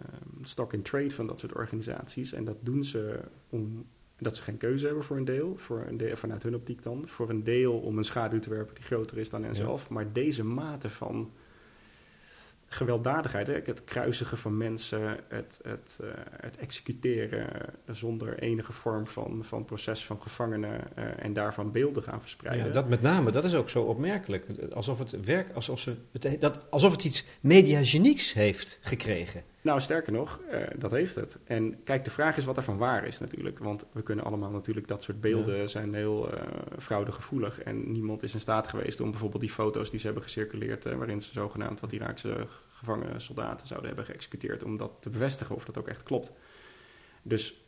stock 0.42 0.72
in 0.72 0.82
trade 0.82 1.10
van 1.10 1.26
dat 1.26 1.38
soort 1.38 1.54
organisaties. 1.54 2.32
En 2.32 2.44
dat 2.44 2.56
doen 2.60 2.84
ze 2.84 3.20
om 3.48 3.86
dat 4.18 4.36
ze 4.36 4.42
geen 4.42 4.56
keuze 4.56 4.86
hebben 4.86 5.04
voor 5.04 5.16
een 5.16 5.24
deel, 5.24 5.56
voor 5.56 5.84
een 5.88 5.96
deel 5.96 6.16
vanuit 6.16 6.42
hun 6.42 6.54
optiek 6.54 6.82
dan. 6.82 7.08
Voor 7.08 7.30
een 7.30 7.44
deel 7.44 7.78
om 7.78 7.98
een 7.98 8.04
schaduw 8.04 8.38
te 8.38 8.50
werpen 8.50 8.74
die 8.74 8.84
groter 8.84 9.18
is 9.18 9.30
dan 9.30 9.44
henzelf. 9.44 9.82
Ja. 9.88 9.94
Maar 9.94 10.12
deze 10.12 10.44
mate 10.44 10.90
van 10.90 11.30
gewelddadigheid, 12.68 13.46
hè, 13.46 13.60
het 13.64 13.84
kruisigen 13.84 14.38
van 14.38 14.56
mensen, 14.56 15.18
het, 15.28 15.60
het, 15.62 15.98
uh, 16.02 16.08
het 16.30 16.56
executeren 16.56 17.48
zonder 17.90 18.38
enige 18.38 18.72
vorm 18.72 19.06
van, 19.06 19.44
van 19.44 19.64
proces 19.64 20.04
van 20.04 20.22
gevangenen 20.22 20.80
uh, 20.98 21.24
en 21.24 21.32
daarvan 21.32 21.72
beelden 21.72 22.02
gaan 22.02 22.20
verspreiden. 22.20 22.66
Ja, 22.66 22.72
dat 22.72 22.88
met 22.88 23.02
name, 23.02 23.30
dat 23.30 23.44
is 23.44 23.54
ook 23.54 23.68
zo 23.68 23.82
opmerkelijk. 23.82 24.46
Alsof 24.72 24.98
het 24.98 25.24
werk, 25.24 25.54
alsof, 25.54 25.80
ze, 25.80 25.94
het, 26.12 26.40
dat, 26.40 26.70
alsof 26.70 26.92
het 26.92 27.04
iets 27.04 27.24
mediagenieks 27.40 28.32
heeft 28.32 28.78
gekregen. 28.82 29.42
Nou, 29.66 29.80
sterker 29.80 30.12
nog, 30.12 30.40
uh, 30.50 30.66
dat 30.76 30.90
heeft 30.90 31.14
het. 31.14 31.38
En 31.44 31.82
kijk, 31.84 32.04
de 32.04 32.10
vraag 32.10 32.36
is 32.36 32.44
wat 32.44 32.56
ervan 32.56 32.76
waar 32.76 33.06
is 33.06 33.18
natuurlijk. 33.18 33.58
Want 33.58 33.86
we 33.92 34.02
kunnen 34.02 34.24
allemaal 34.24 34.50
natuurlijk, 34.50 34.88
dat 34.88 35.02
soort 35.02 35.20
beelden 35.20 35.56
ja. 35.56 35.66
zijn 35.66 35.94
heel 35.94 36.34
uh, 36.34 36.40
fraudegevoelig. 36.78 37.62
En 37.62 37.92
niemand 37.92 38.22
is 38.22 38.34
in 38.34 38.40
staat 38.40 38.68
geweest 38.68 39.00
om 39.00 39.10
bijvoorbeeld 39.10 39.40
die 39.40 39.50
foto's 39.50 39.90
die 39.90 39.98
ze 39.98 40.06
hebben 40.06 40.24
gecirculeerd... 40.24 40.86
Uh, 40.86 40.94
waarin 40.94 41.20
ze 41.20 41.32
zogenaamd 41.32 41.80
wat 41.80 41.92
Iraakse 41.92 42.46
gevangen 42.68 43.20
soldaten 43.20 43.66
zouden 43.66 43.88
hebben 43.88 44.06
geëxecuteerd... 44.06 44.62
om 44.62 44.76
dat 44.76 44.92
te 45.00 45.10
bevestigen 45.10 45.54
of 45.54 45.64
dat 45.64 45.78
ook 45.78 45.88
echt 45.88 46.02
klopt. 46.02 46.32
Dus 47.22 47.64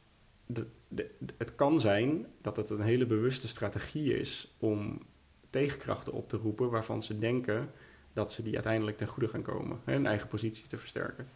de, 0.46 0.66
de, 0.88 1.10
het 1.38 1.54
kan 1.54 1.80
zijn 1.80 2.26
dat 2.40 2.56
het 2.56 2.70
een 2.70 2.80
hele 2.80 3.06
bewuste 3.06 3.48
strategie 3.48 4.18
is 4.18 4.54
om 4.58 5.02
tegenkrachten 5.50 6.12
op 6.12 6.28
te 6.28 6.36
roepen... 6.36 6.70
waarvan 6.70 7.02
ze 7.02 7.18
denken 7.18 7.70
dat 8.12 8.32
ze 8.32 8.42
die 8.42 8.54
uiteindelijk 8.54 8.96
ten 8.96 9.06
goede 9.06 9.28
gaan 9.28 9.42
komen. 9.42 9.80
Hun 9.84 10.06
eigen 10.06 10.28
positie 10.28 10.66
te 10.66 10.78
versterken. 10.78 11.28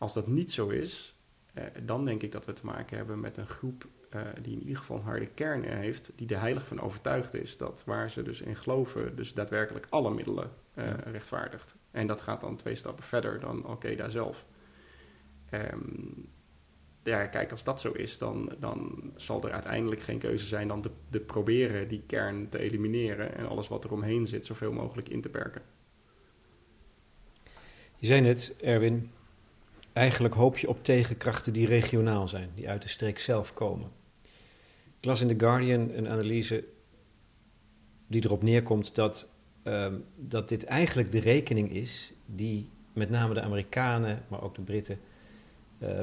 Als 0.00 0.12
dat 0.12 0.26
niet 0.26 0.50
zo 0.50 0.68
is, 0.68 1.16
uh, 1.54 1.64
dan 1.82 2.04
denk 2.04 2.22
ik 2.22 2.32
dat 2.32 2.46
we 2.46 2.52
te 2.52 2.66
maken 2.66 2.96
hebben 2.96 3.20
met 3.20 3.36
een 3.36 3.46
groep 3.46 3.88
uh, 4.14 4.20
die 4.42 4.52
in 4.52 4.60
ieder 4.60 4.76
geval 4.76 4.96
een 4.96 5.02
harde 5.02 5.26
kern 5.26 5.64
heeft, 5.64 6.12
die 6.16 6.28
er 6.28 6.40
heilig 6.40 6.66
van 6.66 6.80
overtuigd 6.80 7.34
is 7.34 7.56
dat 7.56 7.82
waar 7.86 8.10
ze 8.10 8.22
dus 8.22 8.40
in 8.40 8.56
geloven, 8.56 9.16
dus 9.16 9.34
daadwerkelijk 9.34 9.86
alle 9.90 10.14
middelen 10.14 10.50
uh, 10.74 10.84
ja. 10.84 10.92
rechtvaardigt. 10.92 11.74
En 11.90 12.06
dat 12.06 12.20
gaat 12.20 12.40
dan 12.40 12.56
twee 12.56 12.74
stappen 12.74 13.04
verder 13.04 13.40
dan 13.40 13.64
Al-Qaeda 13.64 14.08
zelf. 14.08 14.46
Um, 15.50 16.28
ja, 17.02 17.26
kijk, 17.26 17.50
als 17.50 17.64
dat 17.64 17.80
zo 17.80 17.92
is, 17.92 18.18
dan, 18.18 18.52
dan 18.58 19.12
zal 19.16 19.44
er 19.44 19.52
uiteindelijk 19.52 20.02
geen 20.02 20.18
keuze 20.18 20.46
zijn 20.46 20.68
dan 20.68 20.82
te, 20.82 20.90
te 21.10 21.20
proberen 21.20 21.88
die 21.88 22.02
kern 22.06 22.48
te 22.48 22.58
elimineren 22.58 23.34
en 23.36 23.48
alles 23.48 23.68
wat 23.68 23.84
er 23.84 23.92
omheen 23.92 24.26
zit 24.26 24.46
zoveel 24.46 24.72
mogelijk 24.72 25.08
in 25.08 25.20
te 25.20 25.28
perken. 25.28 25.62
Je 27.96 28.06
zei 28.06 28.20
net, 28.20 28.54
Erwin, 28.60 29.10
Eigenlijk 29.92 30.34
hoop 30.34 30.58
je 30.58 30.68
op 30.68 30.84
tegenkrachten 30.84 31.52
die 31.52 31.66
regionaal 31.66 32.28
zijn, 32.28 32.50
die 32.54 32.68
uit 32.68 32.82
de 32.82 32.88
streek 32.88 33.18
zelf 33.18 33.54
komen. 33.54 33.90
Ik 34.96 35.04
las 35.04 35.20
in 35.20 35.28
The 35.28 35.44
Guardian 35.44 35.90
een 35.90 36.08
analyse 36.08 36.64
die 38.06 38.24
erop 38.24 38.42
neerkomt 38.42 38.94
dat, 38.94 39.28
uh, 39.64 39.86
dat 40.16 40.48
dit 40.48 40.64
eigenlijk 40.64 41.12
de 41.12 41.20
rekening 41.20 41.72
is 41.72 42.12
die 42.26 42.70
met 42.92 43.10
name 43.10 43.34
de 43.34 43.40
Amerikanen, 43.40 44.24
maar 44.28 44.42
ook 44.42 44.54
de 44.54 44.62
Britten, 44.62 44.98
uh, 45.82 46.00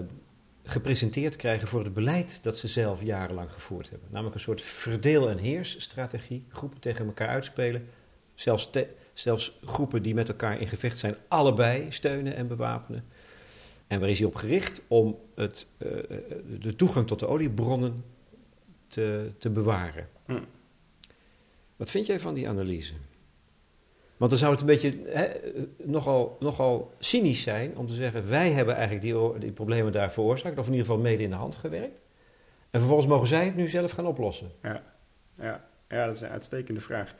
gepresenteerd 0.63 1.35
krijgen 1.35 1.67
voor 1.67 1.83
het 1.83 1.93
beleid 1.93 2.43
dat 2.43 2.57
ze 2.57 2.67
zelf 2.67 3.03
jarenlang 3.03 3.51
gevoerd 3.51 3.89
hebben. 3.89 4.09
Namelijk 4.11 4.35
een 4.35 4.41
soort 4.41 4.61
verdeel- 4.61 5.29
en 5.29 5.37
heersstrategie, 5.37 6.45
groepen 6.49 6.79
tegen 6.79 7.05
elkaar 7.05 7.27
uitspelen, 7.27 7.87
zelfs, 8.35 8.69
zelfs 9.13 9.59
groepen 9.65 10.03
die 10.03 10.13
met 10.13 10.29
elkaar 10.29 10.61
in 10.61 10.67
gevecht 10.67 10.97
zijn, 10.97 11.15
allebei 11.27 11.91
steunen 11.91 12.35
en 12.35 12.47
bewapenen. 12.47 13.05
En 13.87 13.99
waar 13.99 14.09
is 14.09 14.19
hij 14.19 14.27
op 14.27 14.35
gericht? 14.35 14.81
Om 14.87 15.17
het, 15.35 15.67
uh, 15.77 15.89
de 16.59 16.75
toegang 16.75 17.07
tot 17.07 17.19
de 17.19 17.27
oliebronnen 17.27 18.03
te, 18.87 19.31
te 19.37 19.49
bewaren. 19.49 20.09
Hm. 20.25 20.39
Wat 21.75 21.91
vind 21.91 22.05
jij 22.05 22.19
van 22.19 22.33
die 22.33 22.49
analyse? 22.49 22.93
Want 24.17 24.31
dan 24.31 24.39
zou 24.39 24.51
het 24.51 24.59
een 24.59 24.67
beetje 24.67 25.01
hè, 25.05 25.29
nogal, 25.83 26.37
nogal 26.39 26.93
cynisch 26.99 27.41
zijn 27.41 27.77
om 27.77 27.87
te 27.87 27.93
zeggen: 27.93 28.29
wij 28.29 28.51
hebben 28.51 28.75
eigenlijk 28.75 29.05
die, 29.05 29.39
die 29.39 29.51
problemen 29.51 29.91
daar 29.91 30.11
veroorzaakt, 30.11 30.57
of 30.57 30.65
in 30.65 30.71
ieder 30.71 30.87
geval 30.87 31.01
mede 31.01 31.23
in 31.23 31.29
de 31.29 31.35
hand 31.35 31.55
gewerkt. 31.55 31.99
En 32.69 32.79
vervolgens 32.79 33.07
mogen 33.07 33.27
zij 33.27 33.45
het 33.45 33.55
nu 33.55 33.67
zelf 33.67 33.91
gaan 33.91 34.05
oplossen. 34.05 34.51
Ja, 34.61 34.83
ja, 35.39 35.67
ja 35.87 36.05
dat 36.05 36.15
is 36.15 36.21
een 36.21 36.29
uitstekende 36.29 36.81
vraag 36.81 37.15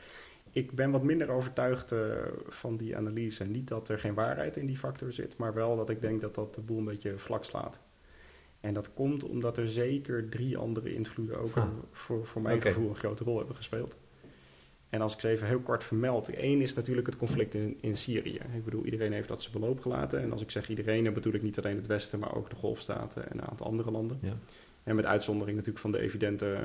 ik 0.52 0.72
ben 0.72 0.90
wat 0.90 1.02
minder 1.02 1.30
overtuigd 1.30 1.92
uh, 1.92 2.00
van 2.46 2.76
die 2.76 2.96
analyse. 2.96 3.44
Niet 3.44 3.68
dat 3.68 3.88
er 3.88 3.98
geen 3.98 4.14
waarheid 4.14 4.56
in 4.56 4.66
die 4.66 4.78
factor 4.78 5.12
zit, 5.12 5.36
maar 5.36 5.54
wel 5.54 5.76
dat 5.76 5.90
ik 5.90 6.00
denk 6.00 6.20
dat 6.20 6.34
dat 6.34 6.54
de 6.54 6.60
boel 6.60 6.78
een 6.78 6.84
beetje 6.84 7.18
vlak 7.18 7.44
slaat. 7.44 7.80
En 8.60 8.74
dat 8.74 8.94
komt 8.94 9.24
omdat 9.24 9.56
er 9.56 9.68
zeker 9.68 10.28
drie 10.28 10.56
andere 10.56 10.94
invloeden 10.94 11.38
ook 11.38 11.54
huh. 11.54 11.64
voor, 11.90 12.26
voor 12.26 12.42
mijn 12.42 12.56
okay. 12.56 12.72
gevoel 12.72 12.88
een 12.88 12.96
grote 12.96 13.24
rol 13.24 13.36
hebben 13.38 13.56
gespeeld. 13.56 13.96
En 14.88 15.00
als 15.00 15.14
ik 15.14 15.20
ze 15.20 15.28
even 15.28 15.46
heel 15.46 15.60
kort 15.60 15.84
vermeld. 15.84 16.30
Eén 16.36 16.60
is 16.60 16.74
natuurlijk 16.74 17.06
het 17.06 17.16
conflict 17.16 17.54
in, 17.54 17.78
in 17.80 17.96
Syrië. 17.96 18.40
Ik 18.54 18.64
bedoel, 18.64 18.84
iedereen 18.84 19.12
heeft 19.12 19.28
dat 19.28 19.42
ze 19.42 19.50
beloop 19.50 19.80
gelaten. 19.80 20.20
En 20.20 20.32
als 20.32 20.42
ik 20.42 20.50
zeg 20.50 20.68
iedereen, 20.68 21.04
dan 21.04 21.12
bedoel 21.12 21.32
ik 21.32 21.42
niet 21.42 21.58
alleen 21.58 21.76
het 21.76 21.86
Westen, 21.86 22.18
maar 22.18 22.36
ook 22.36 22.50
de 22.50 22.56
Golfstaten 22.56 23.30
en 23.30 23.38
een 23.38 23.48
aantal 23.48 23.66
andere 23.66 23.90
landen. 23.90 24.18
Ja. 24.20 24.34
En 24.82 24.96
met 24.96 25.04
uitzondering 25.04 25.56
natuurlijk 25.56 25.82
van 25.82 25.92
de 25.92 26.00
evidente 26.00 26.58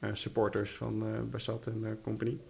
uh, 0.00 0.10
supporters 0.12 0.70
van 0.70 1.06
uh, 1.06 1.20
Bassad 1.30 1.66
en 1.66 1.80
uh, 1.82 1.88
compagnie. 2.02 2.40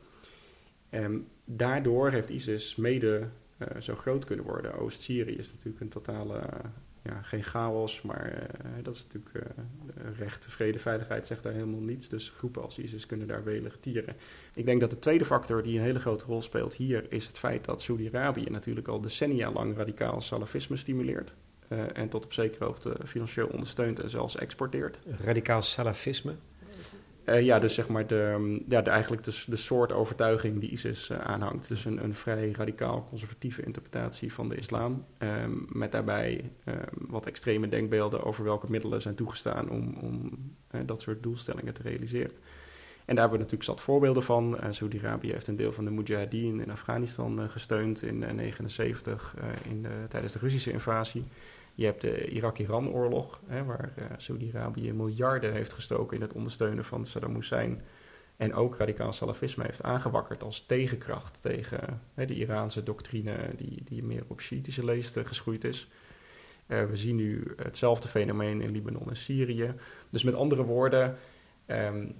Um, 0.90 1.28
daardoor 1.44 2.10
heeft 2.10 2.30
ISIS 2.30 2.76
mede 2.76 3.28
uh, 3.58 3.80
zo 3.80 3.94
groot 3.94 4.24
kunnen 4.24 4.44
worden. 4.44 4.78
Oost-Syrië 4.78 5.36
is 5.36 5.52
natuurlijk 5.52 5.80
een 5.80 5.88
totale 5.88 6.42
ja, 7.02 7.22
geen 7.22 7.42
chaos, 7.42 8.02
maar 8.02 8.50
dat 8.82 8.94
is 8.94 9.06
natuurlijk 9.06 9.54
recht, 10.18 10.46
vrede, 10.46 10.78
veiligheid 10.78 11.26
zegt 11.26 11.42
daar 11.42 11.52
helemaal 11.52 11.80
niets. 11.80 12.08
Dus 12.08 12.28
groepen 12.28 12.62
als 12.62 12.78
ISIS 12.78 13.06
kunnen 13.06 13.26
daar 13.26 13.44
welig 13.44 13.76
tieren. 13.80 14.16
Ik 14.54 14.64
denk 14.64 14.80
dat 14.80 14.90
de 14.90 14.98
tweede 14.98 15.24
factor 15.24 15.62
die 15.62 15.78
een 15.78 15.84
hele 15.84 15.98
grote 15.98 16.24
rol 16.24 16.42
speelt 16.42 16.74
hier 16.74 17.12
is 17.12 17.26
het 17.26 17.38
feit 17.38 17.64
dat 17.64 17.82
Saudi-Arabië 17.82 18.46
natuurlijk 18.50 18.88
al 18.88 19.00
decennia 19.00 19.52
lang 19.52 19.76
radicaal 19.76 20.20
salafisme 20.20 20.76
stimuleert. 20.76 21.34
en 21.92 22.08
tot 22.08 22.24
op 22.24 22.32
zekere 22.32 22.64
hoogte 22.64 22.96
financieel 23.06 23.46
ondersteunt 23.46 24.00
en 24.00 24.10
zelfs 24.10 24.36
exporteert. 24.36 24.98
Radicaal 25.24 25.62
salafisme? 25.62 26.34
Uh, 27.30 27.42
ja, 27.42 27.58
dus 27.58 27.74
zeg 27.74 27.88
maar 27.88 28.06
de, 28.06 28.34
mm, 28.38 28.64
ja, 28.68 28.82
de, 28.82 28.90
eigenlijk 28.90 29.24
de, 29.24 29.42
de 29.46 29.56
soort 29.56 29.92
overtuiging 29.92 30.60
die 30.60 30.70
ISIS 30.70 31.10
uh, 31.10 31.18
aanhangt. 31.18 31.68
Dus 31.68 31.84
een, 31.84 32.04
een 32.04 32.14
vrij 32.14 32.50
radicaal 32.52 33.04
conservatieve 33.08 33.62
interpretatie 33.62 34.32
van 34.32 34.48
de 34.48 34.56
islam. 34.56 35.04
Um, 35.18 35.66
met 35.68 35.92
daarbij 35.92 36.50
um, 36.64 36.74
wat 37.08 37.26
extreme 37.26 37.68
denkbeelden 37.68 38.24
over 38.24 38.44
welke 38.44 38.70
middelen 38.70 39.02
zijn 39.02 39.14
toegestaan 39.14 39.70
om, 39.70 39.96
om 40.00 40.30
uh, 40.70 40.80
dat 40.86 41.00
soort 41.00 41.22
doelstellingen 41.22 41.74
te 41.74 41.82
realiseren. 41.82 42.32
En 43.04 43.16
daar 43.16 43.28
hebben 43.28 43.38
we 43.38 43.44
natuurlijk 43.44 43.70
zat 43.70 43.80
voorbeelden 43.80 44.22
van. 44.22 44.58
Saudi-Arabië 44.70 45.32
heeft 45.32 45.46
een 45.46 45.56
deel 45.56 45.72
van 45.72 45.84
de 45.84 45.90
Mujahideen 45.90 46.60
in 46.60 46.70
Afghanistan 46.70 47.50
gesteund 47.50 48.02
in 48.02 48.20
1979 48.20 49.34
in 49.68 49.82
de, 49.82 49.88
tijdens 50.08 50.32
de 50.32 50.38
Russische 50.38 50.72
invasie. 50.72 51.24
Je 51.74 51.84
hebt 51.84 52.00
de 52.00 52.28
Irak-Iran-oorlog, 52.28 53.40
waar 53.46 53.92
uh, 53.98 54.04
Saudi-Arabië 54.16 54.92
miljarden 54.92 55.52
heeft 55.52 55.72
gestoken 55.72 56.16
in 56.16 56.22
het 56.22 56.32
ondersteunen 56.32 56.84
van 56.84 57.04
Saddam 57.04 57.34
Hussein. 57.34 57.82
En 58.36 58.54
ook 58.54 58.76
radicaal 58.76 59.12
salafisme 59.12 59.64
heeft 59.64 59.82
aangewakkerd 59.82 60.42
als 60.42 60.66
tegenkracht 60.66 61.42
tegen 61.42 62.02
hè, 62.14 62.24
de 62.24 62.34
Iraanse 62.34 62.82
doctrine 62.82 63.50
die, 63.56 63.82
die 63.84 64.02
meer 64.02 64.24
op 64.26 64.40
Shiïtische 64.40 64.84
leest 64.84 65.18
geschroeid 65.24 65.64
is. 65.64 65.88
Uh, 66.66 66.84
we 66.84 66.96
zien 66.96 67.16
nu 67.16 67.54
hetzelfde 67.56 68.08
fenomeen 68.08 68.60
in 68.60 68.70
Libanon 68.70 69.08
en 69.08 69.16
Syrië. 69.16 69.74
Dus 70.10 70.22
met 70.22 70.34
andere 70.34 70.64
woorden, 70.64 71.16
um, 71.66 72.14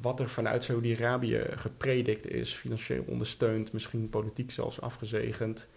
wat 0.00 0.20
er 0.20 0.28
vanuit 0.28 0.62
Saudi-Arabië 0.62 1.44
gepredikt 1.50 2.26
is, 2.26 2.54
financieel 2.54 3.04
ondersteund, 3.06 3.72
misschien 3.72 4.08
politiek 4.08 4.50
zelfs 4.50 4.80
afgezegend, 4.80 5.68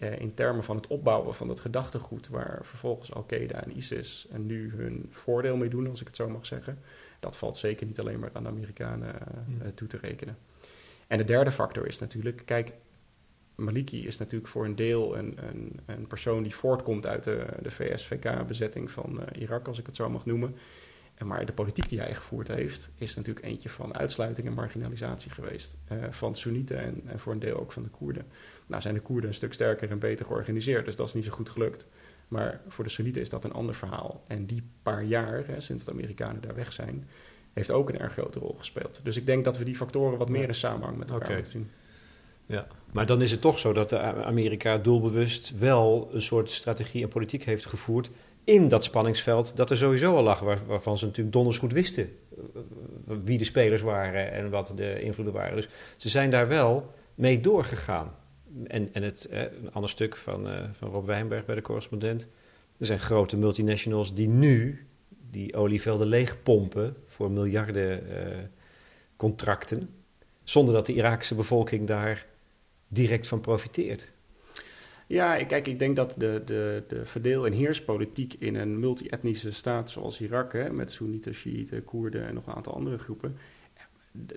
eh, 0.00 0.20
in 0.20 0.34
termen 0.34 0.64
van 0.64 0.76
het 0.76 0.86
opbouwen 0.86 1.34
van 1.34 1.46
dat 1.46 1.60
gedachtegoed, 1.60 2.28
waar 2.28 2.58
vervolgens 2.62 3.12
Al-Qaeda 3.12 3.64
en 3.64 3.76
ISIS 3.76 4.26
en 4.30 4.46
nu 4.46 4.72
hun 4.76 5.06
voordeel 5.10 5.56
mee 5.56 5.68
doen, 5.68 5.88
als 5.88 6.00
ik 6.00 6.06
het 6.06 6.16
zo 6.16 6.28
mag 6.28 6.46
zeggen. 6.46 6.78
Dat 7.18 7.36
valt 7.36 7.56
zeker 7.56 7.86
niet 7.86 8.00
alleen 8.00 8.18
maar 8.18 8.30
aan 8.32 8.42
de 8.42 8.48
Amerikanen 8.48 9.14
eh, 9.14 9.26
hmm. 9.44 9.60
eh, 9.60 9.68
toe 9.74 9.88
te 9.88 9.96
rekenen. 9.96 10.38
En 11.06 11.18
de 11.18 11.24
derde 11.24 11.50
factor 11.50 11.86
is 11.86 11.98
natuurlijk, 11.98 12.42
kijk, 12.44 12.72
Maliki 13.54 14.06
is 14.06 14.18
natuurlijk 14.18 14.50
voor 14.50 14.64
een 14.64 14.76
deel 14.76 15.16
een, 15.16 15.38
een, 15.48 15.80
een 15.86 16.06
persoon 16.06 16.42
die 16.42 16.54
voortkomt 16.54 17.06
uit 17.06 17.24
de, 17.24 17.46
de 17.62 17.70
VS-VK-bezetting 17.70 18.90
van 18.90 19.20
Irak, 19.32 19.68
als 19.68 19.78
ik 19.78 19.86
het 19.86 19.96
zo 19.96 20.10
mag 20.10 20.26
noemen. 20.26 20.56
Maar 21.24 21.46
de 21.46 21.52
politiek 21.52 21.88
die 21.88 22.00
hij 22.00 22.14
gevoerd 22.14 22.48
heeft, 22.48 22.90
is 22.96 23.14
natuurlijk 23.14 23.46
eentje 23.46 23.68
van 23.68 23.96
uitsluiting 23.96 24.46
en 24.46 24.52
marginalisatie 24.52 25.30
geweest. 25.30 25.76
Uh, 25.92 25.98
van 26.10 26.36
Soenieten 26.36 26.78
en, 26.78 27.02
en, 27.06 27.18
voor 27.18 27.32
een 27.32 27.38
deel 27.38 27.60
ook 27.60 27.72
van 27.72 27.82
de 27.82 27.88
Koerden. 27.88 28.26
Nou 28.66 28.82
zijn 28.82 28.94
de 28.94 29.00
Koerden 29.00 29.28
een 29.28 29.34
stuk 29.34 29.52
sterker 29.52 29.90
en 29.90 29.98
beter 29.98 30.26
georganiseerd, 30.26 30.84
dus 30.84 30.96
dat 30.96 31.06
is 31.06 31.14
niet 31.14 31.24
zo 31.24 31.30
goed 31.30 31.48
gelukt. 31.48 31.86
Maar 32.28 32.60
voor 32.68 32.84
de 32.84 32.90
Soenieten 32.90 33.22
is 33.22 33.30
dat 33.30 33.44
een 33.44 33.52
ander 33.52 33.74
verhaal. 33.74 34.24
En 34.26 34.46
die 34.46 34.62
paar 34.82 35.04
jaar, 35.04 35.46
hè, 35.46 35.60
sinds 35.60 35.84
de 35.84 35.90
Amerikanen 35.90 36.40
daar 36.40 36.54
weg 36.54 36.72
zijn, 36.72 37.08
heeft 37.52 37.70
ook 37.70 37.88
een 37.88 37.98
erg 37.98 38.12
grote 38.12 38.38
rol 38.38 38.54
gespeeld. 38.58 39.00
Dus 39.02 39.16
ik 39.16 39.26
denk 39.26 39.44
dat 39.44 39.58
we 39.58 39.64
die 39.64 39.76
factoren 39.76 40.18
wat 40.18 40.28
meer 40.28 40.48
in 40.48 40.54
samenhang 40.54 40.96
met 40.96 41.10
elkaar 41.10 41.26
okay. 41.26 41.36
moeten 41.36 41.52
zien. 41.52 41.70
Ja, 42.46 42.66
maar 42.92 43.06
dan 43.06 43.22
is 43.22 43.30
het 43.30 43.40
toch 43.40 43.58
zo 43.58 43.72
dat 43.72 43.92
Amerika 43.92 44.78
doelbewust 44.78 45.58
wel 45.58 46.08
een 46.12 46.22
soort 46.22 46.50
strategie 46.50 47.02
en 47.02 47.08
politiek 47.08 47.44
heeft 47.44 47.66
gevoerd 47.66 48.10
in 48.50 48.68
dat 48.68 48.84
spanningsveld 48.84 49.56
dat 49.56 49.70
er 49.70 49.76
sowieso 49.76 50.16
al 50.16 50.22
lag, 50.22 50.40
waarvan 50.66 50.98
ze 50.98 51.04
natuurlijk 51.04 51.34
donders 51.34 51.58
goed 51.58 51.72
wisten 51.72 52.10
eh, 52.36 52.62
wie 53.24 53.38
de 53.38 53.44
spelers 53.44 53.82
waren 53.82 54.32
en 54.32 54.50
wat 54.50 54.72
de 54.76 55.00
invloeden 55.00 55.34
waren. 55.34 55.56
Dus 55.56 55.68
ze 55.96 56.08
zijn 56.08 56.30
daar 56.30 56.48
wel 56.48 56.94
mee 57.14 57.40
doorgegaan. 57.40 58.14
En, 58.66 58.94
en 58.94 59.02
het, 59.02 59.24
eh, 59.24 59.40
een 59.40 59.72
ander 59.72 59.90
stuk 59.90 60.16
van, 60.16 60.48
uh, 60.48 60.58
van 60.72 60.90
Rob 60.90 61.06
Wijnberg 61.06 61.44
bij 61.44 61.54
de 61.54 61.62
correspondent. 61.62 62.28
Er 62.78 62.86
zijn 62.86 63.00
grote 63.00 63.36
multinationals 63.36 64.14
die 64.14 64.28
nu 64.28 64.86
die 65.30 65.54
olievelden 65.54 66.06
leegpompen 66.06 66.96
voor 67.06 67.30
miljarden 67.30 68.02
uh, 68.08 68.38
contracten, 69.16 69.94
zonder 70.44 70.74
dat 70.74 70.86
de 70.86 70.94
Iraakse 70.94 71.34
bevolking 71.34 71.86
daar 71.86 72.26
direct 72.88 73.26
van 73.26 73.40
profiteert. 73.40 74.10
Ja, 75.10 75.44
kijk, 75.44 75.66
ik 75.66 75.78
denk 75.78 75.96
dat 75.96 76.14
de, 76.18 76.42
de, 76.44 76.82
de 76.88 77.04
verdeel- 77.04 77.46
en 77.46 77.52
heerspolitiek 77.52 78.34
in 78.38 78.54
een 78.54 78.78
multi-etnische 78.78 79.50
staat 79.50 79.90
zoals 79.90 80.20
Irak, 80.20 80.52
hè, 80.52 80.72
met 80.72 80.92
Soenieten, 80.92 81.34
Shiiten, 81.34 81.84
Koerden 81.84 82.26
en 82.26 82.34
nog 82.34 82.46
een 82.46 82.54
aantal 82.54 82.74
andere 82.74 82.98
groepen, 82.98 83.36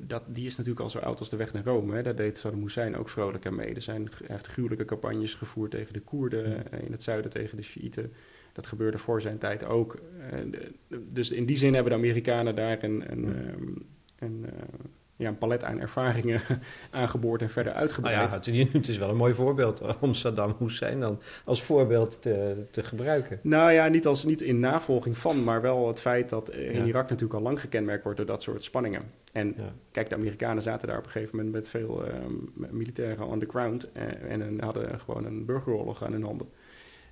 dat, 0.01 0.23
die 0.27 0.45
is 0.45 0.55
natuurlijk 0.55 0.83
al 0.83 0.89
zo 0.89 0.99
oud 0.99 1.19
als 1.19 1.29
de 1.29 1.35
weg 1.35 1.53
naar 1.53 1.63
Rome. 1.63 1.95
Hè. 1.95 2.03
Daar 2.03 2.15
deed 2.15 2.37
Saddam 2.37 2.61
Hussein 2.61 2.97
ook 2.97 3.09
vrolijk 3.09 3.45
aan 3.45 3.55
mee. 3.55 3.73
Er 3.73 3.81
zijn, 3.81 4.09
hij 4.17 4.27
heeft 4.27 4.47
gruwelijke 4.47 4.85
campagnes 4.85 5.33
gevoerd 5.33 5.71
tegen 5.71 5.93
de 5.93 6.01
Koerden, 6.01 6.71
eh, 6.71 6.81
in 6.85 6.91
het 6.91 7.03
zuiden 7.03 7.31
tegen 7.31 7.57
de 7.57 7.63
Shiiten. 7.63 8.11
Dat 8.53 8.67
gebeurde 8.67 8.97
voor 8.97 9.21
zijn 9.21 9.37
tijd 9.37 9.63
ook. 9.63 9.99
Eh, 10.29 10.39
dus 11.09 11.31
in 11.31 11.45
die 11.45 11.57
zin 11.57 11.73
hebben 11.73 11.91
de 11.91 11.97
Amerikanen 11.97 12.55
daar 12.55 12.83
een, 12.83 13.11
een, 13.11 13.25
ehm, 13.25 13.63
een, 14.19 14.45
eh, 14.45 14.53
ja, 15.23 15.29
een 15.29 15.37
palet 15.37 15.63
aan 15.63 15.79
ervaringen 15.79 16.41
aangeboord 16.91 17.41
en 17.41 17.49
verder 17.49 17.73
uitgebreid. 17.73 18.15
Nou 18.15 18.29
ja, 18.29 18.71
het, 18.71 18.87
is 18.87 18.97
wel 18.97 19.09
een 19.09 19.15
mooi 19.15 19.33
voorbeeld 19.33 19.81
om 19.99 20.13
Saddam 20.13 20.55
Hussein 20.59 20.99
dan 20.99 21.19
als 21.45 21.63
voorbeeld 21.63 22.21
te, 22.21 22.65
te 22.71 22.83
gebruiken. 22.83 23.39
Nou 23.41 23.71
ja, 23.71 23.87
niet, 23.87 24.07
als, 24.07 24.23
niet 24.23 24.41
in 24.41 24.59
navolging 24.59 25.17
van, 25.17 25.43
maar 25.43 25.61
wel 25.61 25.87
het 25.87 26.01
feit 26.01 26.29
dat 26.29 26.49
in 26.49 26.85
Irak 26.85 27.09
natuurlijk 27.09 27.39
al 27.39 27.45
lang 27.45 27.59
gekenmerkt 27.59 28.03
wordt 28.03 28.17
door 28.17 28.27
dat 28.27 28.41
soort 28.41 28.63
spanningen. 28.63 29.01
En 29.31 29.55
kijk, 29.91 30.09
de 30.09 30.15
Amerikanen 30.15 30.63
zaten 30.63 30.87
daar 30.87 30.97
op 30.97 31.05
een 31.05 31.11
gegeven 31.11 31.35
moment 31.35 31.53
met 31.53 31.69
veel 31.69 32.03
um, 32.07 32.51
militairen 32.55 33.27
on 33.27 33.39
the 33.39 33.45
ground 33.45 33.91
en, 33.91 34.41
en 34.41 34.59
hadden 34.59 34.99
gewoon 34.99 35.25
een 35.25 35.45
burgeroorlog 35.45 36.03
aan 36.03 36.11
hun 36.11 36.23
handen. 36.23 36.47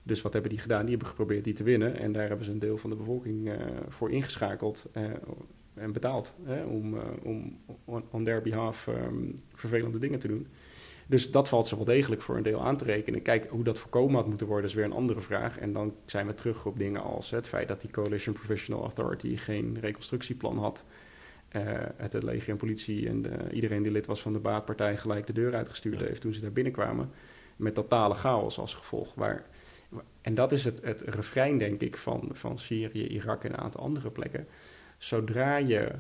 Dus 0.04 0.22
wat 0.22 0.34
hebben 0.34 0.52
die 0.52 0.60
gedaan? 0.60 0.82
Die 0.82 0.90
hebben 0.90 1.08
geprobeerd 1.08 1.44
die 1.44 1.54
te 1.54 1.64
winnen. 1.64 1.96
En 1.96 2.12
daar 2.12 2.28
hebben 2.28 2.46
ze 2.46 2.52
een 2.52 2.60
deel 2.60 2.78
van 2.78 2.90
de 2.90 2.96
bevolking 2.96 3.48
uh, 3.48 3.56
voor 3.90 4.12
ingeschakeld. 4.12 4.86
Uh, 4.98 5.04
en 5.74 5.92
betaald 5.92 6.34
hè, 6.44 6.64
om, 6.64 6.94
uh, 6.94 7.02
om 7.24 7.60
on 8.10 8.24
their 8.24 8.42
behalf 8.42 8.88
um, 8.88 9.44
vervelende 9.54 10.00
dingen 10.00 10.20
te 10.20 10.28
doen. 10.28 10.48
Dus 11.08 11.32
dat 11.32 11.50
valt 11.50 11.68
ze 11.68 11.76
wel 11.76 11.86
degelijk 11.86 12.22
voor 12.22 12.38
een 12.38 12.44
deel 12.44 12.66
aan 12.66 12.78
te 12.78 12.86
rekenen. 12.86 13.22
Kijk, 13.22 13.48
hoe 13.50 13.64
dat 13.64 13.80
voorkomen 13.80 14.16
had 14.16 14.28
moeten 14.28 14.48
worden 14.48 14.70
is 14.70 14.74
weer 14.74 14.86
een 14.86 14.92
andere 14.92 15.22
vraag. 15.22 15.60
En 15.60 15.74
dan 15.74 15.96
zijn 16.06 16.28
we 16.28 16.34
terug 16.34 16.66
op 16.66 16.78
dingen 16.78 17.02
als 17.04 17.30
het 17.30 17.48
feit 17.48 17.68
dat 17.68 17.82
die 17.82 17.90
Coalition 17.90 18.34
Professional 18.34 18.82
Authority 18.82 19.36
geen 19.36 19.78
reconstructieplan 19.80 20.58
had. 20.58 20.86
Uh, 21.56 21.62
het 21.96 22.12
de 22.12 22.26
leger 22.26 22.50
en 22.50 22.58
politie 22.58 23.08
en 23.08 23.22
de, 23.22 23.38
iedereen 23.52 23.84
die 23.84 23.92
lid 23.92 24.06
was 24.06 24.22
van 24.22 24.34
de 24.34 24.40
baatpartij 24.40 24.98
gelijk 24.98 25.28
de 25.28 25.34
deur 25.34 25.56
uitgestuurd 25.56 26.00
ja. 26.00 26.06
heeft 26.06 26.22
toen 26.22 26.34
ze 26.34 26.42
daar 26.42 26.52
binnenkwamen. 26.52 27.10
Met 27.56 27.74
totale 27.74 28.16
chaos 28.16 28.60
als 28.60 28.74
gevolg. 28.74 29.14
Waar, 29.14 29.46
en 30.22 30.36
dat 30.36 30.52
is 30.52 30.64
het, 30.64 30.82
het 30.82 31.02
refrein, 31.02 31.58
denk 31.58 31.82
ik, 31.82 31.98
van, 31.98 32.30
van 32.32 32.58
Syrië, 32.58 33.08
Irak 33.08 33.44
en 33.44 33.52
een 33.52 33.58
aantal 33.58 33.82
andere 33.82 34.10
plekken 34.10 34.48
zodra 35.02 35.58
je 35.58 35.92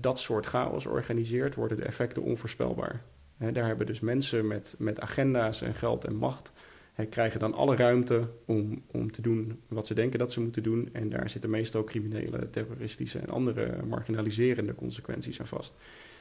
dat 0.00 0.18
soort 0.18 0.46
chaos 0.46 0.86
organiseert, 0.86 1.54
worden 1.54 1.76
de 1.76 1.84
effecten 1.84 2.22
onvoorspelbaar. 2.22 3.02
daar 3.36 3.66
hebben 3.66 3.86
dus 3.86 4.00
mensen 4.00 4.46
met, 4.46 4.74
met 4.78 5.00
agenda's 5.00 5.62
en 5.62 5.74
geld 5.74 6.04
en 6.04 6.14
macht, 6.14 6.52
krijgen 7.10 7.40
dan 7.40 7.54
alle 7.54 7.76
ruimte 7.76 8.28
om, 8.44 8.82
om 8.86 9.12
te 9.12 9.22
doen 9.22 9.60
wat 9.68 9.86
ze 9.86 9.94
denken 9.94 10.18
dat 10.18 10.32
ze 10.32 10.40
moeten 10.40 10.62
doen. 10.62 10.88
En 10.92 11.08
daar 11.08 11.30
zitten 11.30 11.50
meestal 11.50 11.84
criminele, 11.84 12.50
terroristische 12.50 13.18
en 13.18 13.28
andere 13.28 13.82
marginaliserende 13.86 14.74
consequenties 14.74 15.40
aan 15.40 15.46
vast. 15.46 15.76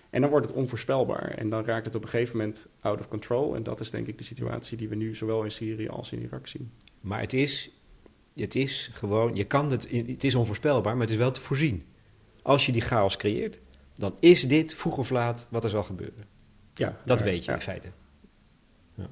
En 0.09 0.21
dan 0.21 0.29
wordt 0.29 0.45
het 0.45 0.55
onvoorspelbaar 0.55 1.31
en 1.31 1.49
dan 1.49 1.65
raakt 1.65 1.85
het 1.85 1.95
op 1.95 2.03
een 2.03 2.09
gegeven 2.09 2.37
moment 2.37 2.67
out 2.79 2.99
of 2.99 3.07
control. 3.07 3.55
En 3.55 3.63
dat 3.63 3.79
is 3.79 3.89
denk 3.89 4.07
ik 4.07 4.17
de 4.17 4.23
situatie 4.23 4.77
die 4.77 4.89
we 4.89 4.95
nu 4.95 5.15
zowel 5.15 5.43
in 5.43 5.51
Syrië 5.51 5.87
als 5.87 6.11
in 6.11 6.21
Irak 6.21 6.47
zien. 6.47 6.71
Maar 7.01 7.21
het 7.21 7.33
is, 7.33 7.71
het 8.35 8.55
is 8.55 8.89
gewoon, 8.93 9.35
je 9.35 9.45
kan 9.45 9.71
het, 9.71 9.91
het 9.91 10.23
is 10.23 10.35
onvoorspelbaar, 10.35 10.93
maar 10.93 11.01
het 11.01 11.11
is 11.11 11.17
wel 11.17 11.31
te 11.31 11.41
voorzien 11.41 11.83
als 12.49 12.65
je 12.65 12.71
die 12.71 12.81
chaos 12.81 13.17
creëert, 13.17 13.59
dan 13.93 14.15
is 14.19 14.47
dit 14.47 14.73
vroeg 14.73 14.97
of 14.97 15.09
laat 15.09 15.47
wat 15.49 15.63
er 15.63 15.69
zal 15.69 15.83
gebeuren. 15.83 16.25
Ja, 16.73 16.97
dat 17.05 17.21
weet 17.21 17.45
je 17.45 17.51
in 17.51 17.59
feite. 17.59 17.87
Ja. 18.93 19.09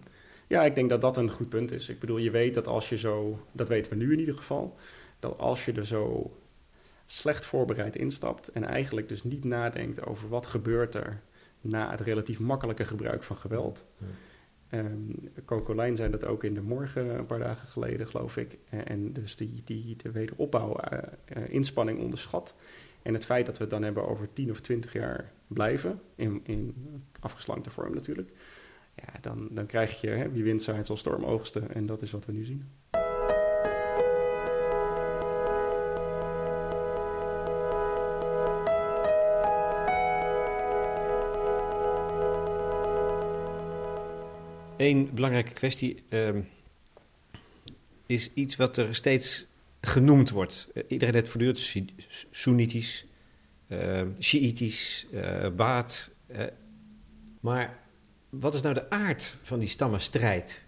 ja, 0.48 0.66
ik 0.66 0.76
denk 0.76 0.90
dat 0.90 1.02
dat 1.02 1.18
een 1.18 1.32
goed 1.32 1.50
punt 1.50 1.72
is. 1.72 1.90
Ik 1.90 2.00
bedoel, 2.00 2.18
je 2.18 2.32
weet 2.32 2.54
dat 2.54 2.68
als 2.68 2.90
je 2.90 2.98
zo, 2.98 3.46
dat 3.52 3.68
weten 3.68 3.92
we 3.92 3.98
nu 3.98 4.14
in 4.14 4.20
ieder 4.20 4.36
geval, 4.36 4.76
dat 5.20 5.38
als 5.38 5.66
je 5.66 5.74
er 5.74 5.86
zo 5.86 6.32
slecht 7.06 7.46
voorbereid 7.46 7.96
instapt 7.96 8.48
en 8.48 8.64
eigenlijk 8.64 9.10
dus 9.10 9.24
niet 9.24 9.44
nadenkt 9.44 10.06
over 10.06 10.30
wat 10.30 10.46
gebeurt 10.46 10.96
er 10.96 11.22
na 11.62 11.92
het 11.92 12.02
relatief 12.02 12.40
makkelijke 12.40 12.86
gebruik 12.86 13.24
van 13.24 13.38
geweld. 13.38 13.86
Um, 14.72 15.16
zei 15.94 16.10
dat 16.10 16.26
ook 16.26 16.44
in 16.44 16.54
de 16.54 16.62
morgen 16.62 17.18
een 17.18 17.26
paar 17.26 17.40
dagen 17.40 17.68
geleden, 17.68 18.08
geloof 18.08 18.38
ik. 18.38 18.58
En 18.70 19.14
dus 19.14 19.36
die, 19.36 19.62
die 19.66 19.96
de 19.96 20.12
wederopbouw 20.12 20.80
uh, 20.94 21.44
inspanning 21.48 22.00
onderschat. 22.00 22.56
En 23.08 23.14
het 23.14 23.26
feit 23.26 23.46
dat 23.46 23.58
we 23.58 23.64
het 23.64 23.72
dan 23.72 23.84
hebben 23.84 24.08
over 24.08 24.34
10 24.34 24.52
of 24.52 24.60
20 24.60 24.94
jaar 24.94 25.32
blijven, 25.48 26.02
in, 26.16 26.42
in 26.44 26.76
afgeslankte 27.20 27.70
vorm 27.70 27.94
natuurlijk, 27.94 28.32
ja, 28.96 29.20
dan, 29.22 29.48
dan 29.52 29.66
krijg 29.66 30.02
je, 30.02 30.08
hè, 30.10 30.32
wie 30.32 30.44
wint 30.44 30.64
zaait 30.64 30.86
zal 30.86 30.98
storm 30.98 31.26
oogsten. 31.26 31.74
En 31.74 31.86
dat 31.86 32.02
is 32.02 32.12
wat 32.12 32.26
we 32.26 32.32
nu 32.32 32.44
zien. 32.44 32.70
Een 44.78 45.10
belangrijke 45.14 45.54
kwestie 45.54 46.04
ehm, 46.10 46.42
is 48.06 48.34
iets 48.34 48.56
wat 48.56 48.78
er 48.78 48.96
steeds 48.96 49.47
genoemd 49.82 50.30
wordt. 50.30 50.68
Uh, 50.74 50.84
iedereen 50.88 51.14
heeft 51.14 51.30
voortdurend 51.30 51.60
Soenitisch, 54.20 55.08
uh, 55.12 55.50
Baat. 55.56 56.12
maar 57.40 57.80
wat 58.30 58.54
is 58.54 58.62
nou 58.62 58.74
de 58.74 58.90
aard 58.90 59.36
van 59.42 59.60
die 59.60 59.70
stammenstrijd? 59.70 60.64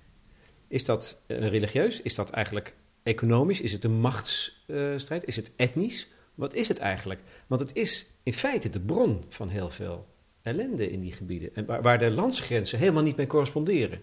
Is 0.68 0.86
dat 0.86 1.22
religieus? 1.28 2.02
Is 2.02 2.16
dat 2.16 2.30
eigenlijk 2.30 2.76
economisch? 3.04 3.62
Is 3.62 3.72
het 3.72 3.84
een 3.84 4.00
machtsstrijd? 4.00 5.26
Is 5.26 5.36
het 5.36 5.52
etnisch? 5.56 6.08
Wat 6.36 6.54
is 6.54 6.68
het 6.68 6.78
eigenlijk? 6.78 7.22
Want 7.48 7.62
het 7.62 7.76
is 7.76 8.08
in 8.24 8.34
feite 8.34 8.70
de 8.70 8.80
bron 8.80 9.24
van 9.28 9.50
heel 9.50 9.70
veel 9.70 10.08
ellende 10.42 10.92
in 10.92 11.02
die 11.02 11.12
gebieden. 11.12 11.56
En 11.56 11.66
waar, 11.66 11.82
waar 11.82 12.00
de 12.00 12.12
landsgrenzen 12.12 12.80
helemaal 12.80 13.04
niet 13.04 13.16
mee 13.16 13.28
corresponderen. 13.28 14.02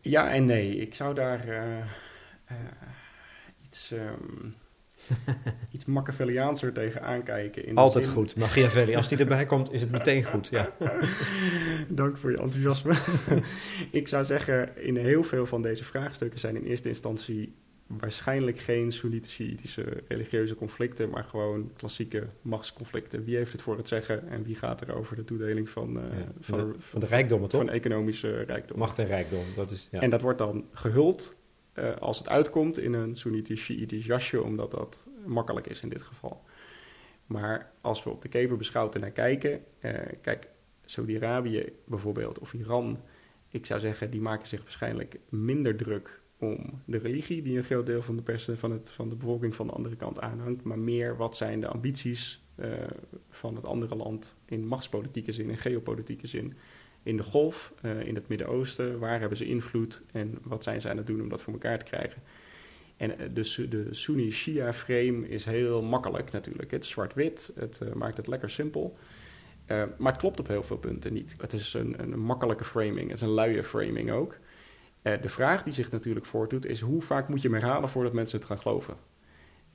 Ja 0.00 0.32
en 0.32 0.44
nee. 0.44 0.76
Ik 0.76 0.94
zou 0.94 1.14
daar 1.14 1.46
iets, 3.64 3.90
um, 3.90 4.54
iets 5.74 5.84
Machiavelliaanser 5.84 6.72
tegen 6.72 7.02
aankijken. 7.02 7.66
In 7.66 7.76
Altijd 7.76 8.04
zin... 8.04 8.12
goed, 8.12 8.36
Machiavelli. 8.36 8.96
Als 8.96 9.08
die 9.08 9.18
erbij 9.18 9.46
komt, 9.46 9.72
is 9.72 9.80
het 9.80 9.90
meteen 9.90 10.24
goed. 10.24 10.48
Ja. 10.48 10.70
Dank 11.88 12.16
voor 12.16 12.30
je 12.30 12.38
enthousiasme. 12.38 12.94
ik 14.00 14.08
zou 14.08 14.24
zeggen, 14.24 14.82
in 14.84 14.96
heel 14.96 15.24
veel 15.24 15.46
van 15.46 15.62
deze 15.62 15.84
vraagstukken 15.84 16.40
zijn 16.40 16.56
in 16.56 16.64
eerste 16.64 16.88
instantie 16.88 17.54
waarschijnlijk 17.98 18.58
geen 18.58 18.92
Soenitische 18.92 19.84
religieuze 20.08 20.54
conflicten, 20.54 21.10
maar 21.10 21.24
gewoon 21.24 21.70
klassieke 21.76 22.26
machtsconflicten. 22.42 23.24
Wie 23.24 23.36
heeft 23.36 23.52
het 23.52 23.62
voor 23.62 23.76
het 23.76 23.88
zeggen 23.88 24.28
en 24.28 24.42
wie 24.42 24.54
gaat 24.54 24.80
er 24.80 24.94
over 24.94 25.16
de 25.16 25.24
toedeling 25.24 25.68
van, 25.68 25.96
uh, 25.96 26.02
ja, 26.02 26.32
van, 26.40 26.58
de, 26.58 26.74
van, 26.78 27.00
de, 27.00 27.06
rijkdommen, 27.06 27.48
toch? 27.48 27.60
Van 27.60 27.70
economische 27.70 28.42
rijkdom. 28.42 28.78
Macht 28.78 28.98
en 28.98 29.06
rijkdom, 29.06 29.44
dat 29.56 29.70
is... 29.70 29.88
Ja. 29.90 30.00
En 30.00 30.10
dat 30.10 30.20
wordt 30.20 30.38
dan 30.38 30.64
gehuld 30.72 31.34
uh, 31.74 31.96
als 31.96 32.18
het 32.18 32.28
uitkomt 32.28 32.78
in 32.78 32.92
een 32.92 33.14
Soenitisch-Shiïtisch 33.14 34.06
jasje, 34.06 34.42
omdat 34.42 34.70
dat 34.70 35.08
makkelijk 35.26 35.66
is 35.66 35.82
in 35.82 35.88
dit 35.88 36.02
geval. 36.02 36.42
Maar 37.26 37.72
als 37.80 38.04
we 38.04 38.10
op 38.10 38.22
de 38.22 38.28
keper 38.28 38.56
beschouwd 38.56 38.98
naar 38.98 39.10
kijken, 39.10 39.64
uh, 39.80 39.98
kijk, 40.20 40.48
Saudi-Arabië 40.84 41.72
bijvoorbeeld 41.84 42.38
of 42.38 42.52
Iran, 42.52 43.00
ik 43.48 43.66
zou 43.66 43.80
zeggen, 43.80 44.10
die 44.10 44.20
maken 44.20 44.48
zich 44.48 44.62
waarschijnlijk 44.62 45.18
minder 45.28 45.76
druk 45.76 46.20
om 46.38 46.82
de 46.84 46.98
religie 46.98 47.42
die 47.42 47.56
een 47.56 47.64
groot 47.64 47.86
deel 47.86 48.02
van 48.02 48.16
de, 48.16 48.22
persen, 48.22 48.58
van, 48.58 48.70
het, 48.70 48.90
van 48.90 49.08
de 49.08 49.16
bevolking 49.16 49.54
van 49.54 49.66
de 49.66 49.72
andere 49.72 49.96
kant 49.96 50.20
aanhangt, 50.20 50.62
maar 50.62 50.78
meer 50.78 51.16
wat 51.16 51.36
zijn 51.36 51.60
de 51.60 51.66
ambities 51.66 52.42
uh, 52.56 52.72
van 53.30 53.56
het 53.56 53.66
andere 53.66 53.94
land 53.96 54.36
in 54.44 54.66
machtspolitieke 54.66 55.32
zin, 55.32 55.50
in 55.50 55.56
geopolitieke 55.56 56.26
zin. 56.26 56.54
In 57.02 57.16
de 57.16 57.22
golf, 57.22 57.72
uh, 57.82 58.06
in 58.06 58.14
het 58.14 58.28
Midden-Oosten, 58.28 58.98
waar 58.98 59.20
hebben 59.20 59.38
ze 59.38 59.44
invloed 59.44 60.02
en 60.12 60.38
wat 60.42 60.62
zijn 60.62 60.80
ze 60.80 60.88
aan 60.88 60.96
het 60.96 61.06
doen 61.06 61.20
om 61.20 61.28
dat 61.28 61.42
voor 61.42 61.52
elkaar 61.52 61.78
te 61.78 61.84
krijgen? 61.84 62.22
En 62.96 63.10
uh, 63.10 63.16
de, 63.34 63.68
de 63.68 63.86
Sunni-Shia-frame 63.90 65.28
is 65.28 65.44
heel 65.44 65.82
makkelijk 65.82 66.32
natuurlijk. 66.32 66.70
Het 66.70 66.84
is 66.84 66.90
zwart-wit, 66.90 67.52
het 67.54 67.94
maakt 67.94 68.16
het 68.16 68.26
lekker 68.26 68.50
simpel. 68.50 68.96
maar 69.98 70.12
het 70.12 70.20
klopt 70.20 70.40
op 70.40 70.48
heel 70.48 70.62
veel 70.62 70.78
punten 70.78 71.12
niet. 71.12 71.36
Het 71.38 71.52
is 71.52 71.74
een, 71.74 72.02
een 72.02 72.18
makkelijke 72.18 72.64
framing, 72.64 73.08
het 73.08 73.16
is 73.16 73.20
een 73.20 73.34
luie 73.34 73.62
framing 73.62 74.10
ook. 74.10 74.38
De 75.02 75.28
vraag 75.28 75.62
die 75.62 75.72
zich 75.72 75.90
natuurlijk 75.90 76.26
voordoet 76.26 76.66
is 76.66 76.80
hoe 76.80 77.02
vaak 77.02 77.28
moet 77.28 77.42
je 77.42 77.48
hem 77.48 77.58
herhalen 77.58 77.88
voordat 77.88 78.12
mensen 78.12 78.38
het 78.38 78.46
gaan 78.46 78.58
geloven? 78.58 78.96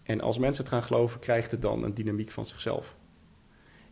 En 0.04 0.22
als 0.22 0.38
mensen 0.38 0.64
het 0.64 0.74
gaan 0.74 0.84
geloven, 0.84 1.20
krijgt 1.20 1.52
het 1.52 1.62
dan 1.62 1.84
een 1.84 1.94
dynamiek 1.94 2.32
van 2.32 2.46
zichzelf. 2.46 2.98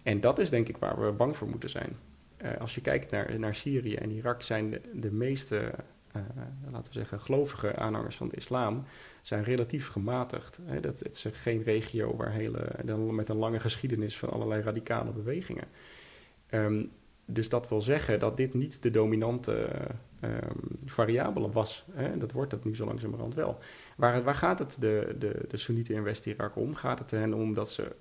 En 0.03 0.21
dat 0.21 0.39
is 0.39 0.49
denk 0.49 0.67
ik 0.67 0.77
waar 0.77 1.05
we 1.05 1.11
bang 1.11 1.37
voor 1.37 1.47
moeten 1.47 1.69
zijn. 1.69 1.97
Uh, 2.43 2.57
als 2.59 2.75
je 2.75 2.81
kijkt 2.81 3.11
naar, 3.11 3.39
naar 3.39 3.55
Syrië 3.55 3.95
en 3.95 4.11
Irak, 4.11 4.41
zijn 4.41 4.69
de, 4.69 4.81
de 4.93 5.11
meeste, 5.11 5.71
uh, 6.15 6.21
laten 6.71 6.91
we 6.91 6.97
zeggen, 6.97 7.19
gelovige 7.19 7.75
aanhangers 7.75 8.15
van 8.15 8.27
de 8.27 8.35
islam, 8.35 8.83
zijn 9.21 9.43
relatief 9.43 9.87
gematigd. 9.87 10.59
Hè? 10.61 10.79
Dat, 10.79 10.99
het 10.99 11.13
is 11.15 11.27
geen 11.31 11.63
regio 11.63 12.15
waar 12.15 12.31
hele, 12.31 12.69
met 13.11 13.29
een 13.29 13.37
lange 13.37 13.59
geschiedenis 13.59 14.17
van 14.17 14.29
allerlei 14.29 14.61
radicale 14.61 15.11
bewegingen. 15.11 15.67
Um, 16.49 16.91
dus 17.25 17.49
dat 17.49 17.69
wil 17.69 17.81
zeggen 17.81 18.19
dat 18.19 18.37
dit 18.37 18.53
niet 18.53 18.81
de 18.81 18.91
dominante 18.91 19.69
um, 20.21 20.31
variabele 20.85 21.51
was. 21.51 21.85
Hè? 21.91 22.17
Dat 22.17 22.31
wordt 22.31 22.51
het 22.51 22.63
nu 22.63 22.75
zo 22.75 22.85
langzamerhand 22.85 23.35
wel. 23.35 23.57
Waar, 23.97 24.23
waar 24.23 24.35
gaat 24.35 24.59
het 24.59 24.77
de, 24.79 25.15
de, 25.19 25.45
de 25.47 25.57
Soenieten 25.57 25.95
in 25.95 26.03
West-Irak 26.03 26.55
om? 26.55 26.75
Gaat 26.75 26.99
het 26.99 27.11
hen 27.11 27.33
om 27.33 27.53
dat 27.53 27.71
ze 27.71 27.95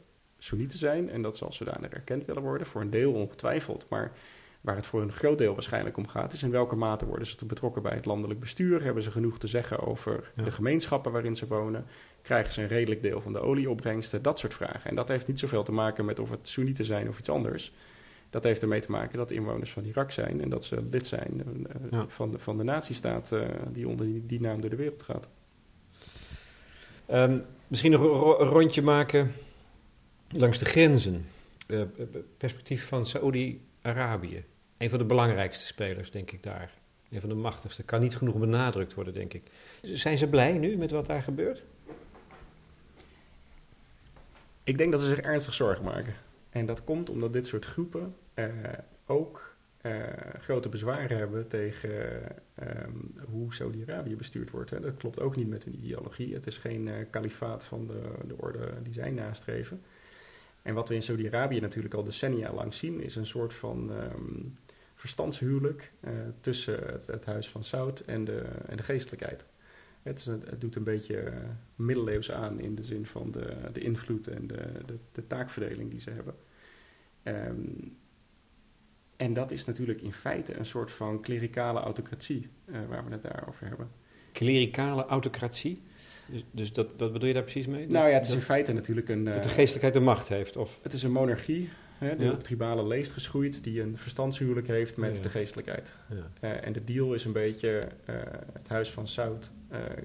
Soenieten 0.44 0.78
zijn 0.78 1.10
en 1.10 1.22
dat 1.22 1.36
ze 1.36 1.44
als 1.44 1.56
zodanig 1.56 1.90
erkend 1.90 2.24
willen 2.24 2.42
worden? 2.42 2.66
Voor 2.66 2.80
een 2.80 2.90
deel 2.90 3.12
ongetwijfeld, 3.12 3.86
maar 3.88 4.12
waar 4.60 4.76
het 4.76 4.86
voor 4.86 5.02
een 5.02 5.12
groot 5.12 5.38
deel 5.38 5.52
waarschijnlijk 5.54 5.96
om 5.96 6.08
gaat, 6.08 6.32
is 6.32 6.42
in 6.42 6.50
welke 6.50 6.76
mate 6.76 7.06
worden 7.06 7.26
ze 7.26 7.46
betrokken 7.46 7.82
bij 7.82 7.94
het 7.94 8.04
landelijk 8.04 8.40
bestuur? 8.40 8.82
Hebben 8.82 9.02
ze 9.02 9.10
genoeg 9.10 9.38
te 9.38 9.46
zeggen 9.46 9.86
over 9.86 10.32
ja. 10.36 10.42
de 10.42 10.50
gemeenschappen 10.50 11.12
waarin 11.12 11.36
ze 11.36 11.46
wonen? 11.46 11.86
Krijgen 12.22 12.52
ze 12.52 12.62
een 12.62 12.68
redelijk 12.68 13.02
deel 13.02 13.20
van 13.20 13.32
de 13.32 13.40
olieopbrengsten? 13.40 14.22
Dat 14.22 14.38
soort 14.38 14.54
vragen. 14.54 14.90
En 14.90 14.94
dat 14.94 15.08
heeft 15.08 15.26
niet 15.26 15.38
zoveel 15.38 15.62
te 15.62 15.72
maken 15.72 16.04
met 16.04 16.18
of 16.18 16.30
het 16.30 16.48
Soenieten 16.48 16.84
zijn 16.84 17.08
of 17.08 17.18
iets 17.18 17.28
anders. 17.28 17.72
Dat 18.30 18.44
heeft 18.44 18.62
ermee 18.62 18.80
te 18.80 18.90
maken 18.90 19.18
dat 19.18 19.30
inwoners 19.30 19.72
van 19.72 19.84
Irak 19.84 20.10
zijn 20.10 20.42
en 20.42 20.48
dat 20.48 20.64
ze 20.64 20.82
lid 20.90 21.06
zijn 21.06 21.42
uh, 21.46 21.74
ja. 21.90 22.04
van, 22.08 22.30
de, 22.30 22.38
van 22.38 22.56
de 22.56 22.64
nazistaat 22.64 23.30
uh, 23.32 23.42
die 23.72 23.88
onder 23.88 24.06
die, 24.06 24.26
die, 24.26 24.40
naam 24.40 24.60
door 24.60 24.70
de 24.70 24.76
wereld 24.76 25.02
gaat. 25.02 25.28
Um, 27.12 27.44
misschien 27.68 27.90
nog 27.90 28.00
een 28.38 28.46
rondje 28.46 28.82
maken 28.82 29.32
langs 30.36 30.58
de 30.58 30.64
grenzen. 30.64 31.26
Uh, 31.66 31.82
perspectief 32.36 32.86
van 32.86 33.06
Saoedi-Arabië. 33.06 34.44
Een 34.76 34.90
van 34.90 34.98
de 34.98 35.04
belangrijkste 35.04 35.66
spelers, 35.66 36.10
denk 36.10 36.30
ik 36.30 36.42
daar. 36.42 36.72
Een 37.10 37.20
van 37.20 37.28
de 37.28 37.34
machtigste. 37.34 37.82
Kan 37.82 38.00
niet 38.00 38.16
genoeg 38.16 38.38
benadrukt 38.38 38.94
worden, 38.94 39.14
denk 39.14 39.34
ik. 39.34 39.42
Zijn 39.82 40.18
ze 40.18 40.26
blij 40.26 40.58
nu 40.58 40.76
met 40.76 40.90
wat 40.90 41.06
daar 41.06 41.22
gebeurt? 41.22 41.64
Ik 44.64 44.78
denk 44.78 44.92
dat 44.92 45.00
ze 45.00 45.06
zich 45.06 45.20
ernstig 45.20 45.54
zorgen 45.54 45.84
maken. 45.84 46.14
En 46.50 46.66
dat 46.66 46.84
komt 46.84 47.10
omdat 47.10 47.32
dit 47.32 47.46
soort 47.46 47.64
groepen 47.64 48.14
uh, 48.34 48.46
ook 49.06 49.56
uh, 49.82 50.02
grote 50.40 50.68
bezwaren 50.68 51.18
hebben 51.18 51.48
tegen 51.48 51.92
um, 52.62 53.14
hoe 53.30 53.54
Saudi-Arabië 53.54 54.16
bestuurd 54.16 54.50
wordt. 54.50 54.70
Hè. 54.70 54.80
Dat 54.80 54.96
klopt 54.96 55.20
ook 55.20 55.36
niet 55.36 55.48
met 55.48 55.64
hun 55.64 55.74
ideologie. 55.74 56.34
Het 56.34 56.46
is 56.46 56.58
geen 56.58 57.06
kalifaat 57.10 57.64
van 57.64 57.86
de, 57.86 58.02
de 58.26 58.34
orde 58.36 58.72
die 58.82 58.92
zij 58.92 59.10
nastreven. 59.10 59.82
En 60.64 60.74
wat 60.74 60.88
we 60.88 60.94
in 60.94 61.02
Saudi-Arabië 61.02 61.60
natuurlijk 61.60 61.94
al 61.94 62.04
decennia 62.04 62.52
lang 62.52 62.74
zien, 62.74 63.00
is 63.00 63.16
een 63.16 63.26
soort 63.26 63.54
van 63.54 63.90
um, 63.90 64.58
verstandshuwelijk 64.94 65.92
tussen 66.40 67.00
het, 67.06 67.24
huis 67.24 67.48
van 67.48 67.64
Saud 67.64 68.00
en 68.00 68.24
de, 68.24 68.38
en 68.66 68.76
de 68.76 68.82
geestelijkheid. 68.82 69.46
Het, 70.02 70.18
is, 70.18 70.26
het, 70.26 70.60
doet 70.60 70.76
een 70.76 70.84
beetje 70.84 71.32
middeleeuws 71.76 72.30
aan 72.30 72.60
in 72.60 72.74
de 72.74 72.82
zin 72.82 73.06
van 73.06 73.30
de, 73.30 73.56
de 73.72 73.80
invloed 73.80 74.26
en 74.26 74.46
de, 74.46 74.70
de, 74.86 74.98
de 75.12 75.26
taakverdeling 75.26 75.90
die 75.90 76.00
ze 76.00 76.10
hebben. 76.10 76.34
Um, 77.22 77.96
en 79.16 79.32
dat 79.32 79.50
is 79.50 79.64
natuurlijk 79.64 80.00
in 80.00 80.12
feite 80.12 80.56
een 80.56 80.66
soort 80.66 80.92
van 80.92 81.20
klerikale 81.20 81.80
autocratie 81.80 82.48
uh, 82.66 82.76
waar 82.88 83.04
we 83.04 83.12
het 83.12 83.22
daarover 83.22 83.66
hebben. 83.66 83.90
Klerikale 84.32 85.04
autocratie? 85.04 85.82
Dus, 86.26 86.44
dus 86.50 86.72
dat, 86.72 86.88
wat 86.96 87.12
bedoel 87.12 87.28
je 87.28 87.34
daar 87.34 87.42
precies 87.42 87.66
mee? 87.66 87.88
Nou 87.88 88.08
ja, 88.08 88.14
het 88.14 88.26
is 88.26 88.34
in 88.34 88.40
feite 88.40 88.72
natuurlijk 88.72 89.08
een... 89.08 89.24
Dat 89.24 89.42
de 89.42 89.48
eh, 89.48 89.54
geestelijkheid 89.54 89.94
de 89.94 90.00
macht 90.00 90.28
heeft? 90.28 90.56
Of? 90.56 90.78
Het 90.82 90.92
is 90.92 91.02
een 91.02 91.12
monarchie 91.12 91.68
hè, 91.98 92.16
die 92.16 92.26
ja. 92.26 92.32
op 92.32 92.42
tribale 92.42 92.86
leest 92.86 93.12
geschoeid... 93.12 93.64
die 93.64 93.80
een 93.80 93.98
verstandshuwelijk 93.98 94.66
heeft 94.66 94.96
met 94.96 95.16
ja. 95.16 95.22
de 95.22 95.28
geestelijkheid. 95.28 95.94
Ja. 96.08 96.48
Uh, 96.48 96.66
en 96.66 96.72
de 96.72 96.84
deal 96.84 97.14
is 97.14 97.24
een 97.24 97.32
beetje... 97.32 97.88
Uh, 98.10 98.16
het 98.52 98.68
huis 98.68 98.90
van 98.90 99.06
Saud 99.06 99.50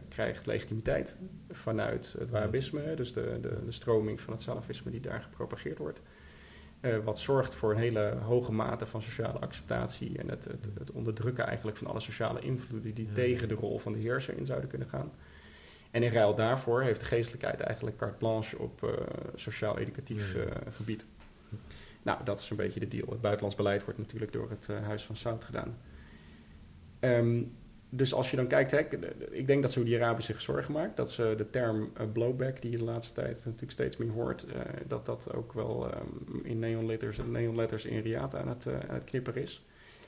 krijgt 0.09 0.45
legitimiteit 0.45 1.15
vanuit 1.49 2.15
het 2.19 2.29
Wahhabisme... 2.29 2.95
dus 2.95 3.13
de, 3.13 3.37
de, 3.41 3.57
de 3.65 3.71
stroming 3.71 4.21
van 4.21 4.33
het 4.33 4.41
salafisme 4.41 4.91
die 4.91 4.99
daar 4.99 5.21
gepropageerd 5.21 5.77
wordt... 5.77 6.01
Wat 7.03 7.19
zorgt 7.19 7.55
voor 7.55 7.71
een 7.71 7.77
hele 7.77 8.13
hoge 8.21 8.51
mate 8.51 8.85
van 8.85 9.01
sociale 9.01 9.39
acceptatie 9.39 10.17
en 10.17 10.29
het, 10.29 10.45
het, 10.45 10.69
het 10.79 10.91
onderdrukken 10.91 11.45
eigenlijk 11.45 11.77
van 11.77 11.87
alle 11.87 11.99
sociale 11.99 12.39
invloeden 12.39 12.93
die 12.93 13.11
tegen 13.13 13.47
de 13.47 13.53
rol 13.53 13.79
van 13.79 13.93
de 13.93 13.99
heerser 13.99 14.37
in 14.37 14.45
zouden 14.45 14.69
kunnen 14.69 14.89
gaan. 14.89 15.11
En 15.91 16.03
in 16.03 16.11
ruil 16.11 16.35
daarvoor 16.35 16.81
heeft 16.81 16.99
de 16.99 17.05
geestelijkheid 17.05 17.59
eigenlijk 17.59 17.97
carte 17.97 18.17
blanche 18.17 18.57
op 18.57 18.81
uh, 18.83 18.91
sociaal-educatief 19.35 20.35
uh, 20.35 20.43
gebied. 20.69 21.05
Nou, 22.01 22.23
dat 22.23 22.39
is 22.39 22.49
een 22.49 22.55
beetje 22.55 22.79
de 22.79 22.87
deal. 22.87 23.09
Het 23.09 23.21
buitenlands 23.21 23.55
beleid 23.55 23.83
wordt 23.83 23.99
natuurlijk 23.99 24.31
door 24.31 24.49
het 24.49 24.67
Huis 24.67 25.03
van 25.03 25.15
Zout 25.15 25.43
gedaan. 25.43 25.77
Um, 26.99 27.57
dus 27.89 28.13
als 28.13 28.31
je 28.31 28.35
dan 28.35 28.47
kijkt, 28.47 28.71
hè, 28.71 28.79
ik 29.31 29.47
denk 29.47 29.61
dat 29.61 29.71
Saudi-Arabië 29.71 30.21
zich 30.21 30.41
zorgen 30.41 30.73
maakt. 30.73 30.97
Dat 30.97 31.11
ze 31.11 31.33
de 31.37 31.49
term 31.49 31.91
blowback, 32.13 32.61
die 32.61 32.71
je 32.71 32.77
de 32.77 32.83
laatste 32.83 33.13
tijd 33.13 33.45
natuurlijk 33.45 33.71
steeds 33.71 33.97
meer 33.97 34.11
hoort, 34.11 34.45
dat 34.87 35.05
dat 35.05 35.33
ook 35.33 35.53
wel 35.53 35.93
um, 35.93 36.45
in 36.45 36.59
neonletters, 36.59 37.17
neonletters 37.27 37.85
in 37.85 38.01
Riyadh 38.01 38.35
aan 38.35 38.47
het, 38.47 38.67
aan 38.67 38.95
het 38.95 39.03
knipperen 39.03 39.41
is. 39.41 39.65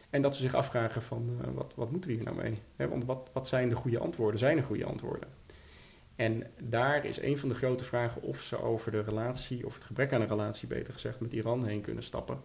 En 0.09 0.21
dat 0.21 0.35
ze 0.35 0.41
zich 0.41 0.53
afvragen 0.53 1.01
van, 1.01 1.37
wat, 1.53 1.73
wat 1.75 1.91
moeten 1.91 2.09
we 2.09 2.15
hier 2.15 2.25
nou 2.25 2.37
mee? 2.37 2.59
Hè, 2.75 2.87
want 2.87 3.05
wat, 3.05 3.29
wat 3.33 3.47
zijn 3.47 3.69
de 3.69 3.75
goede 3.75 3.99
antwoorden? 3.99 4.39
Zijn 4.39 4.57
er 4.57 4.63
goede 4.63 4.85
antwoorden? 4.85 5.29
En 6.21 6.43
daar 6.63 7.05
is 7.05 7.21
een 7.21 7.37
van 7.37 7.49
de 7.49 7.55
grote 7.55 7.83
vragen 7.83 8.21
of 8.21 8.41
ze 8.41 8.61
over 8.61 8.91
de 8.91 9.01
relatie, 9.01 9.65
of 9.65 9.73
het 9.73 9.83
gebrek 9.83 10.13
aan 10.13 10.21
een 10.21 10.27
relatie 10.27 10.67
beter 10.67 10.93
gezegd, 10.93 11.19
met 11.19 11.33
Iran 11.33 11.65
heen 11.65 11.81
kunnen 11.81 12.03
stappen. 12.03 12.39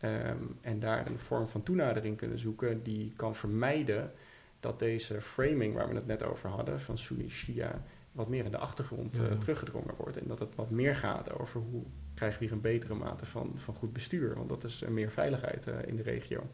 ehm, 0.00 0.36
en 0.60 0.80
daar 0.80 1.06
een 1.06 1.18
vorm 1.18 1.46
van 1.46 1.62
toenadering 1.62 2.16
kunnen 2.16 2.38
zoeken 2.38 2.82
die 2.82 3.12
kan 3.16 3.34
vermijden 3.34 4.12
dat 4.60 4.78
deze 4.78 5.20
framing 5.20 5.74
waar 5.74 5.88
we 5.88 5.94
het 5.94 6.06
net 6.06 6.22
over 6.24 6.48
hadden, 6.48 6.80
van 6.80 6.98
Sunni-Shia, 6.98 7.82
wat 8.12 8.28
meer 8.28 8.44
in 8.44 8.50
de 8.50 8.58
achtergrond 8.58 9.16
Ja. 9.16 9.28
eh, 9.28 9.36
teruggedrongen 9.38 9.94
wordt. 9.96 10.16
En 10.16 10.26
dat 10.26 10.38
het 10.38 10.54
wat 10.54 10.70
meer 10.70 10.96
gaat 10.96 11.38
over 11.38 11.60
hoe 11.60 11.82
krijgen 12.14 12.38
we 12.38 12.44
hier 12.44 12.54
een 12.54 12.60
betere 12.60 12.94
mate 12.94 13.26
van, 13.26 13.52
van 13.56 13.74
goed 13.74 13.92
bestuur. 13.92 14.34
Want 14.34 14.48
dat 14.48 14.64
is 14.64 14.84
meer 14.88 15.10
veiligheid 15.10 15.66
eh, 15.66 15.74
in 15.86 15.96
de 15.96 16.02
regio. 16.02 16.46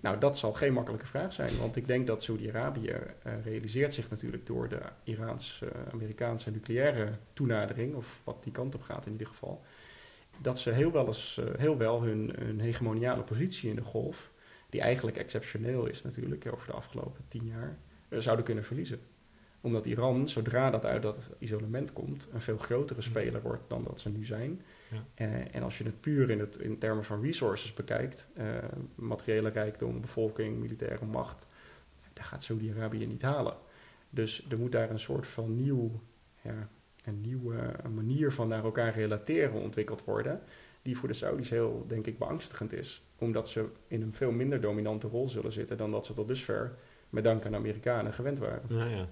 Nou, 0.00 0.18
dat 0.18 0.38
zal 0.38 0.52
geen 0.52 0.72
makkelijke 0.72 1.06
vraag 1.06 1.32
zijn. 1.32 1.58
Want 1.58 1.76
ik 1.76 1.86
denk 1.86 2.06
dat 2.06 2.22
Saudi-Arabië 2.22 2.88
eh, 2.88 3.44
realiseert 3.44 3.94
zich 3.94 4.10
natuurlijk 4.10 4.46
door 4.46 4.68
de 4.68 4.80
Iraans-Amerikaanse 5.04 6.50
nucleaire 6.50 7.12
toenadering, 7.32 7.94
of 7.94 8.20
wat 8.24 8.42
die 8.42 8.52
kant 8.52 8.74
op 8.74 8.82
gaat 8.82 9.06
in 9.06 9.12
ieder 9.12 9.26
geval, 9.26 9.62
dat 10.38 10.58
ze 10.58 10.70
heel 10.70 10.92
wel, 10.92 11.06
eens, 11.06 11.38
eh, 11.38 11.44
heel 11.58 11.76
wel 11.76 12.02
hun, 12.02 12.32
hun 12.38 12.60
hegemoniale 12.60 13.22
positie 13.22 13.70
in 13.70 13.76
de 13.76 13.82
golf, 13.82 14.30
die 14.70 14.80
eigenlijk 14.80 15.16
exceptioneel 15.16 15.86
is 15.86 16.02
natuurlijk 16.02 16.52
over 16.52 16.66
de 16.66 16.72
afgelopen 16.72 17.24
tien 17.28 17.46
jaar, 17.46 17.76
eh, 18.08 18.18
zouden 18.18 18.44
kunnen 18.44 18.64
verliezen 18.64 19.00
omdat 19.66 19.86
Iran, 19.86 20.28
zodra 20.28 20.70
dat 20.70 20.84
uit 20.84 21.02
dat 21.02 21.30
isolement 21.38 21.92
komt, 21.92 22.28
een 22.32 22.40
veel 22.40 22.58
grotere 22.58 23.02
speler 23.02 23.42
wordt 23.42 23.62
dan 23.68 23.84
dat 23.84 24.00
ze 24.00 24.08
nu 24.08 24.24
zijn. 24.24 24.62
Ja. 24.90 25.04
Eh, 25.14 25.54
en 25.54 25.62
als 25.62 25.78
je 25.78 25.84
het 25.84 26.00
puur 26.00 26.30
in, 26.30 26.38
het, 26.38 26.56
in 26.56 26.78
termen 26.78 27.04
van 27.04 27.22
resources 27.22 27.74
bekijkt, 27.74 28.28
eh, 28.34 28.46
materiële 28.94 29.48
rijkdom, 29.48 30.00
bevolking, 30.00 30.58
militaire 30.58 31.04
macht, 31.04 31.46
daar 32.12 32.24
gaat 32.24 32.42
Saudi-Arabië 32.42 33.06
niet 33.06 33.22
halen. 33.22 33.56
Dus 34.10 34.46
er 34.50 34.58
moet 34.58 34.72
daar 34.72 34.90
een 34.90 34.98
soort 34.98 35.26
van 35.26 35.56
nieuw, 35.56 36.00
ja, 36.42 36.68
een 37.04 37.20
nieuwe 37.20 37.74
manier 37.94 38.32
van 38.32 38.48
naar 38.48 38.64
elkaar 38.64 38.94
relateren 38.94 39.60
ontwikkeld 39.60 40.04
worden, 40.04 40.42
die 40.82 40.96
voor 40.96 41.08
de 41.08 41.14
Saudis 41.14 41.50
heel, 41.50 41.84
denk 41.88 42.06
ik, 42.06 42.18
beangstigend 42.18 42.72
is. 42.72 43.02
Omdat 43.18 43.48
ze 43.48 43.68
in 43.88 44.02
een 44.02 44.14
veel 44.14 44.32
minder 44.32 44.60
dominante 44.60 45.08
rol 45.08 45.28
zullen 45.28 45.52
zitten 45.52 45.76
dan 45.76 45.90
dat 45.90 46.06
ze 46.06 46.12
tot 46.12 46.28
dusver, 46.28 46.74
met 47.10 47.24
dank 47.24 47.44
aan 47.44 47.50
de 47.50 47.56
Amerikanen, 47.56 48.12
gewend 48.12 48.38
waren. 48.38 48.62
Nou 48.68 48.90
ja. 48.90 49.08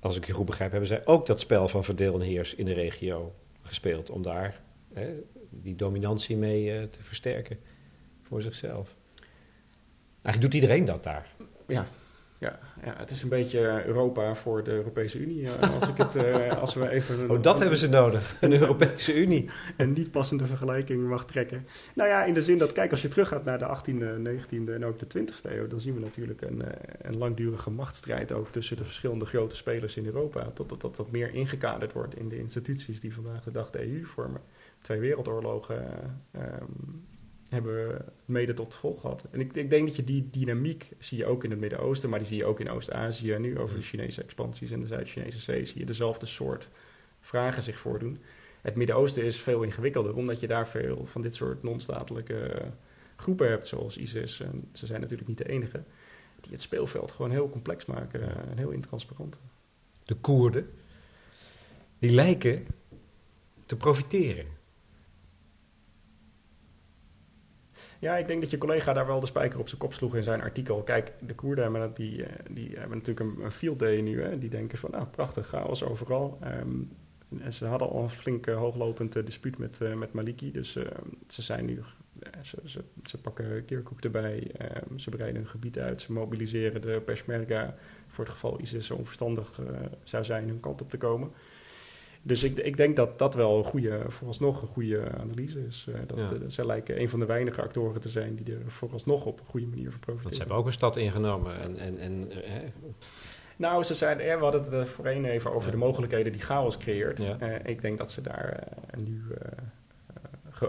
Als 0.00 0.16
ik 0.16 0.24
je 0.24 0.32
goed 0.32 0.46
begrijp, 0.46 0.70
hebben 0.70 0.88
zij 0.88 1.06
ook 1.06 1.26
dat 1.26 1.40
spel 1.40 1.68
van 1.68 1.84
verdeel 1.84 2.14
en 2.14 2.20
heers 2.20 2.54
in 2.54 2.64
de 2.64 2.72
regio 2.72 3.34
gespeeld. 3.66 4.10
Om 4.10 4.22
daar 4.22 4.60
hè, 4.92 5.14
die 5.50 5.76
dominantie 5.76 6.36
mee 6.36 6.72
eh, 6.72 6.82
te 6.82 7.02
versterken 7.02 7.58
voor 8.22 8.42
zichzelf. 8.42 8.96
Eigenlijk 10.22 10.40
doet 10.40 10.54
iedereen 10.54 10.84
dat 10.84 11.02
daar. 11.02 11.34
Ja, 11.66 11.86
ja, 12.44 12.58
ja, 12.84 12.94
het 12.96 13.10
is 13.10 13.22
een 13.22 13.28
beetje 13.28 13.84
Europa 13.86 14.34
voor 14.34 14.64
de 14.64 14.70
Europese 14.70 15.18
Unie. 15.18 15.46
eh, 15.48 15.80
Als, 15.80 15.88
ik 15.88 15.96
het, 15.96 16.16
eh, 16.16 16.48
als 16.64 16.74
we 16.74 16.88
even 16.90 17.20
een, 17.20 17.30
Oh, 17.30 17.42
dat 17.42 17.58
hebben 17.58 17.78
ze 17.78 17.88
nodig. 17.88 18.36
Een 18.40 18.52
Europese 18.52 19.14
Unie. 19.20 19.50
een 19.76 19.92
niet 19.92 20.10
passende 20.10 20.46
vergelijking 20.46 21.08
mag 21.08 21.26
trekken. 21.26 21.64
Nou 21.94 22.08
ja, 22.08 22.24
in 22.24 22.34
de 22.34 22.42
zin 22.42 22.58
dat, 22.58 22.72
kijk, 22.72 22.90
als 22.90 23.02
je 23.02 23.08
teruggaat 23.08 23.44
naar 23.44 23.58
de 23.58 23.64
18e, 23.66 24.18
19e 24.22 24.72
en 24.72 24.84
ook 24.84 24.98
de 24.98 25.06
20e 25.18 25.50
eeuw, 25.52 25.66
dan 25.66 25.80
zien 25.80 25.94
we 25.94 26.00
natuurlijk 26.00 26.40
een, 26.42 26.62
eh, 26.62 26.70
een 27.02 27.18
langdurige 27.18 27.70
machtsstrijd 27.70 28.32
ook 28.32 28.48
tussen 28.48 28.76
de 28.76 28.84
verschillende 28.84 29.26
grote 29.26 29.56
spelers 29.56 29.96
in 29.96 30.06
Europa. 30.06 30.50
Totdat 30.54 30.80
dat 30.80 30.96
wat 30.96 31.10
meer 31.10 31.34
ingekaderd 31.34 31.92
wordt 31.92 32.16
in 32.16 32.28
de 32.28 32.38
instituties 32.38 33.00
die 33.00 33.14
vandaag 33.14 33.42
de 33.44 33.50
dag 33.50 33.70
de 33.70 33.82
EU 33.82 34.04
vormen. 34.04 34.40
Twee 34.80 34.98
wereldoorlogen 35.00 35.76
eh, 35.84 36.40
ehm, 36.40 36.64
hebben 37.54 37.88
we 37.88 38.04
mede 38.24 38.54
tot 38.54 38.74
gevolg 38.74 39.00
gehad. 39.00 39.24
En 39.30 39.40
ik, 39.40 39.52
ik 39.52 39.70
denk 39.70 39.86
dat 39.86 39.96
je 39.96 40.04
die 40.04 40.28
dynamiek 40.30 40.92
zie 40.98 41.18
je 41.18 41.26
ook 41.26 41.44
in 41.44 41.50
het 41.50 41.60
Midden-Oosten, 41.60 42.10
maar 42.10 42.18
die 42.18 42.28
zie 42.28 42.36
je 42.36 42.44
ook 42.44 42.60
in 42.60 42.70
Oost-Azië. 42.70 43.36
Nu 43.38 43.58
over 43.58 43.76
de 43.76 43.82
Chinese 43.82 44.22
expansies 44.22 44.70
en 44.70 44.80
de 44.80 44.86
Zuid-Chinese 44.86 45.40
zee 45.40 45.64
zie 45.64 45.78
je 45.78 45.86
dezelfde 45.86 46.26
soort 46.26 46.68
vragen 47.20 47.62
zich 47.62 47.78
voordoen. 47.78 48.18
Het 48.60 48.74
Midden-Oosten 48.74 49.24
is 49.24 49.40
veel 49.40 49.62
ingewikkelder, 49.62 50.14
omdat 50.14 50.40
je 50.40 50.46
daar 50.46 50.68
veel 50.68 51.06
van 51.06 51.22
dit 51.22 51.34
soort 51.34 51.62
non-statelijke 51.62 52.70
groepen 53.16 53.48
hebt, 53.48 53.66
zoals 53.66 53.96
ISIS. 53.96 54.40
En 54.40 54.68
ze 54.72 54.86
zijn 54.86 55.00
natuurlijk 55.00 55.28
niet 55.28 55.38
de 55.38 55.48
enige, 55.48 55.82
die 56.40 56.52
het 56.52 56.60
speelveld 56.60 57.10
gewoon 57.10 57.30
heel 57.30 57.50
complex 57.50 57.84
maken 57.84 58.48
en 58.50 58.58
heel 58.58 58.70
intransparant. 58.70 59.38
De 60.04 60.14
Koerden. 60.14 60.70
Die 61.98 62.10
lijken 62.10 62.66
te 63.66 63.76
profiteren. 63.76 64.46
Ja, 67.98 68.16
ik 68.16 68.26
denk 68.26 68.40
dat 68.40 68.50
je 68.50 68.58
collega 68.58 68.92
daar 68.92 69.06
wel 69.06 69.20
de 69.20 69.26
spijker 69.26 69.58
op 69.58 69.68
zijn 69.68 69.80
kop 69.80 69.92
sloeg 69.92 70.16
in 70.16 70.22
zijn 70.22 70.40
artikel. 70.40 70.82
Kijk, 70.82 71.12
de 71.20 71.34
Koerden 71.34 71.64
hebben, 71.64 71.94
die, 71.94 72.24
eh, 72.24 72.32
die 72.50 72.76
hebben 72.78 72.98
natuurlijk 72.98 73.40
een, 73.40 73.52
field 73.52 73.78
day 73.78 74.00
nu. 74.00 74.22
Hè. 74.22 74.38
Die 74.38 74.50
denken 74.50 74.78
van, 74.78 74.90
nou 74.90 75.04
prachtig, 75.04 75.46
chaos 75.48 75.84
overal. 75.84 76.38
Ehm, 76.40 76.82
en 77.38 77.52
ze 77.52 77.66
hadden 77.66 77.88
al 77.88 78.02
een 78.02 78.10
flink 78.10 78.46
eh, 78.46 78.56
hooglopend 78.56 79.16
eh, 79.16 79.24
dispuut 79.24 79.58
met, 79.58 79.80
eh, 79.80 79.94
met 79.94 80.12
Maliki. 80.12 80.50
Dus 80.50 80.72
ze 81.28 81.42
zijn 81.42 81.64
nu, 81.64 81.80
ze, 82.42 82.58
ze, 82.64 82.84
ze 83.04 83.18
pakken 83.18 83.64
Kirkuk 83.64 84.04
erbij. 84.04 84.50
ehm, 84.56 84.98
ze 84.98 85.10
breiden 85.10 85.40
hun 85.40 85.50
gebied 85.50 85.78
uit. 85.78 86.00
Ze 86.00 86.12
mobiliseren 86.12 86.82
de 86.82 87.02
Peshmerga 87.04 87.74
voor 88.14 88.24
het 88.24 88.32
geval 88.32 88.60
ISIS 88.60 88.90
onverstandig 88.90 89.60
eh, 89.60 89.66
zou 90.02 90.24
zijn 90.24 90.48
hun 90.48 90.60
kant 90.60 90.82
op 90.82 90.90
te 90.90 90.96
komen. 90.96 91.30
Dus 92.26 92.42
ik, 92.42 92.58
ik 92.58 92.76
denk 92.76 92.96
dat 92.96 93.18
dat 93.18 93.34
wel 93.34 93.58
een 93.58 93.64
goede, 93.64 94.00
vooralsnog 94.08 94.62
een 94.62 94.68
goede 94.68 95.10
analyse 95.20 95.66
is. 95.66 95.86
Eh, 95.88 96.00
dat, 96.06 96.18
Ja. 96.18 96.24
eh, 96.24 96.40
zij 96.46 96.66
lijken 96.66 97.00
een 97.00 97.08
van 97.08 97.18
de 97.20 97.26
weinige 97.26 97.62
actoren 97.62 98.00
te 98.00 98.08
zijn 98.08 98.34
die 98.34 98.54
er 98.54 98.60
vooralsnog 98.70 99.24
op 99.26 99.40
een 99.40 99.46
goede 99.46 99.66
manier 99.66 99.90
van 99.90 100.00
profiteren. 100.00 100.22
Want 100.22 100.34
ze 100.34 100.38
hebben 100.40 100.56
ook 100.58 100.66
een 100.66 100.72
stad 100.72 100.96
ingenomen. 100.96 101.60
En, 101.60 101.78
en, 101.78 101.98
en, 101.98 102.30
eh, 102.30 102.50
hè, 102.50 102.60
Nou, 103.56 103.82
ze 103.84 103.94
zijn, 103.94 104.16
we 104.16 104.24
hadden 104.38 104.60
het 104.62 104.72
er 104.72 104.86
voorheen 104.86 105.24
even 105.24 105.50
over 105.52 105.64
Ja. 105.66 105.70
de 105.70 105.76
mogelijkheden 105.76 106.32
die 106.32 106.40
chaos 106.40 106.76
creëert. 106.76 107.18
Ja. 107.20 107.38
Ik 107.64 107.80
denk 107.80 107.98
dat 107.98 108.10
ze 108.12 108.20
daar 108.20 108.68
nu 109.04 109.22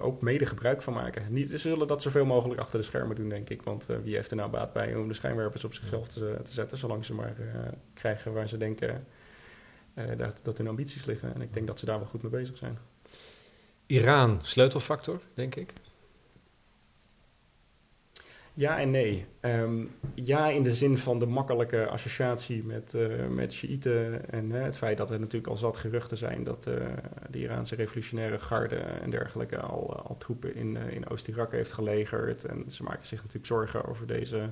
ook 0.02 0.22
mede 0.22 0.46
gebruik 0.46 0.82
van 0.82 0.94
maken. 0.94 1.24
Niet, 1.30 1.50
ze 1.50 1.58
zullen 1.58 1.88
dat 1.88 2.02
zoveel 2.02 2.26
mogelijk 2.26 2.60
achter 2.60 2.80
de 2.80 2.86
schermen 2.86 3.16
doen, 3.16 3.30
denk 3.30 3.50
ik. 3.50 3.62
Want 3.62 3.86
wie 4.04 4.16
heeft 4.16 4.32
er 4.32 4.38
nou 4.38 4.50
baat 4.50 4.74
bij 4.74 4.96
om 4.96 5.08
de 5.08 5.14
schijnwerpers 5.14 5.64
op 5.64 5.74
zichzelf 5.74 6.08
te, 6.08 6.38
te 6.44 6.52
zetten, 6.52 6.78
zolang 6.78 7.06
ze 7.06 7.14
maar 7.14 7.34
krijgen 7.94 8.34
waar 8.34 8.48
ze 8.48 8.58
denken 8.58 9.06
dat, 10.18 10.40
dat 10.44 10.58
hun 10.58 10.68
ambities 10.68 11.06
liggen. 11.06 11.34
En 11.36 11.42
ik 11.42 11.54
denk 11.54 11.68
dat 11.68 11.80
ze 11.80 11.86
daar 11.86 12.00
wel 12.00 12.08
goed 12.08 12.22
mee 12.22 12.32
bezig 12.32 12.58
zijn. 12.58 12.78
Iran, 13.86 14.40
sleutelfactor, 14.42 15.22
denk 15.34 15.56
ik. 15.56 15.74
Ja 18.58 18.80
en 18.80 18.92
nee. 18.92 19.26
Ehm, 19.40 19.86
ja, 20.14 20.48
in 20.48 20.64
de 20.64 20.74
zin 20.74 20.98
van 20.98 21.20
de 21.20 21.26
makkelijke 21.26 21.88
associatie 21.88 22.64
met, 22.64 22.94
eh 22.94 23.28
met 23.28 23.54
Shiiten. 23.54 24.30
En 24.32 24.56
eh, 24.56 24.64
het 24.64 24.78
feit 24.78 24.98
dat 24.98 25.10
er 25.10 25.20
natuurlijk 25.20 25.52
al 25.52 25.58
zat 25.58 25.78
geruchten 25.78 26.18
zijn 26.18 26.44
dat 26.44 26.68
eh, 26.68 26.74
de 27.30 27.40
Iraanse 27.40 27.76
revolutionaire 27.76 28.40
garde 28.40 28.76
en 28.76 29.10
dergelijke 29.10 29.60
al, 29.60 29.96
al 29.96 30.18
troepen 30.18 30.56
in, 30.56 30.78
eh, 30.78 30.94
in 30.94 31.10
Oost-Irak 31.10 31.52
heeft 31.52 31.72
gelegerd. 31.72 32.46
En 32.46 32.66
ze 32.68 32.84
maken 32.84 33.06
zich 33.06 33.18
natuurlijk 33.18 33.46
zorgen 33.46 33.86
over 33.86 34.08
deze 34.08 34.52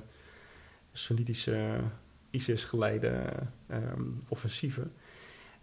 Soenitische 0.92 1.80
ISIS-geleide 2.30 3.22
ehm, 3.66 4.02
offensieven. 4.28 4.92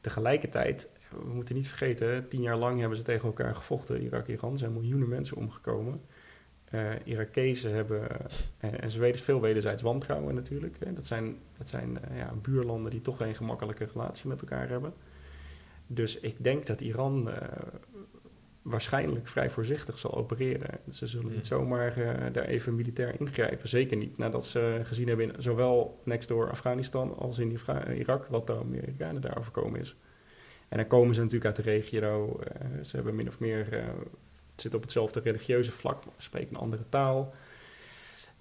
Tegelijkertijd, 0.01 0.89
we 1.09 1.33
moeten 1.33 1.55
niet 1.55 1.67
vergeten, 1.67 2.27
tien 2.27 2.41
jaar 2.41 2.57
lang 2.57 2.79
hebben 2.79 2.97
ze 2.97 3.03
tegen 3.03 3.25
elkaar 3.25 3.55
gevochten, 3.55 4.01
Irak-Iran. 4.01 4.53
Er 4.53 4.59
zijn 4.59 4.73
miljoenen 4.73 5.09
mensen 5.09 5.37
omgekomen. 5.37 6.01
Eh 6.65 6.91
Irakezen 7.03 7.73
hebben, 7.73 8.07
en, 8.57 8.81
en 8.81 8.89
ze 8.89 8.99
weten 8.99 9.23
veel 9.23 9.41
wederzijds 9.41 9.81
wantrouwen 9.81 10.35
natuurlijk. 10.35 10.95
Dat 10.95 11.05
zijn, 11.05 11.37
dat 11.57 11.69
zijn 11.69 12.03
eh, 12.03 12.17
ja, 12.17 12.33
buurlanden 12.41 12.91
die 12.91 13.01
toch 13.01 13.17
geen 13.17 13.35
gemakkelijke 13.35 13.87
relatie 13.93 14.27
met 14.27 14.41
elkaar 14.41 14.69
hebben. 14.69 14.93
Dus 15.87 16.19
ik 16.19 16.43
denk 16.43 16.65
dat 16.65 16.81
Iran 16.81 17.31
eh, 17.31 17.47
waarschijnlijk 18.61 19.27
vrij 19.27 19.49
voorzichtig 19.49 19.97
zal 19.97 20.15
opereren. 20.15 20.79
Ze 20.89 21.07
zullen 21.07 21.25
Hmm. 21.25 21.35
niet 21.35 21.45
zomaar 21.45 21.97
eh, 21.97 22.33
daar 22.33 22.45
even 22.45 22.75
militair 22.75 23.19
ingrijpen. 23.19 23.69
Zeker 23.69 23.97
niet 23.97 24.17
nadat 24.17 24.45
ze 24.45 24.79
gezien 24.83 25.07
hebben, 25.07 25.25
in, 25.35 25.41
zowel 25.43 25.99
next 26.03 26.27
door 26.27 26.49
Afghanistan 26.49 27.17
als 27.17 27.39
in 27.39 27.51
Ifra- 27.51 27.87
Irak, 27.93 28.25
wat 28.25 28.47
de 28.47 28.55
Amerikanen 28.59 29.21
daar 29.21 29.37
overkomen 29.37 29.79
is. 29.79 29.95
En 30.69 30.77
dan 30.77 30.87
komen 30.87 31.15
ze 31.15 31.19
natuurlijk 31.21 31.45
uit 31.45 31.65
de 31.65 31.71
regio. 31.71 32.39
eh, 32.39 32.83
ze 32.83 32.95
hebben 32.95 33.15
min 33.15 33.27
of 33.27 33.39
meer 33.39 33.73
eh, 33.73 33.83
zitten 34.55 34.75
op 34.79 34.81
hetzelfde 34.81 35.19
religieuze 35.19 35.71
vlak, 35.71 36.05
maar 36.05 36.13
spreken 36.17 36.49
een 36.55 36.61
andere 36.61 36.83
taal. 36.89 37.33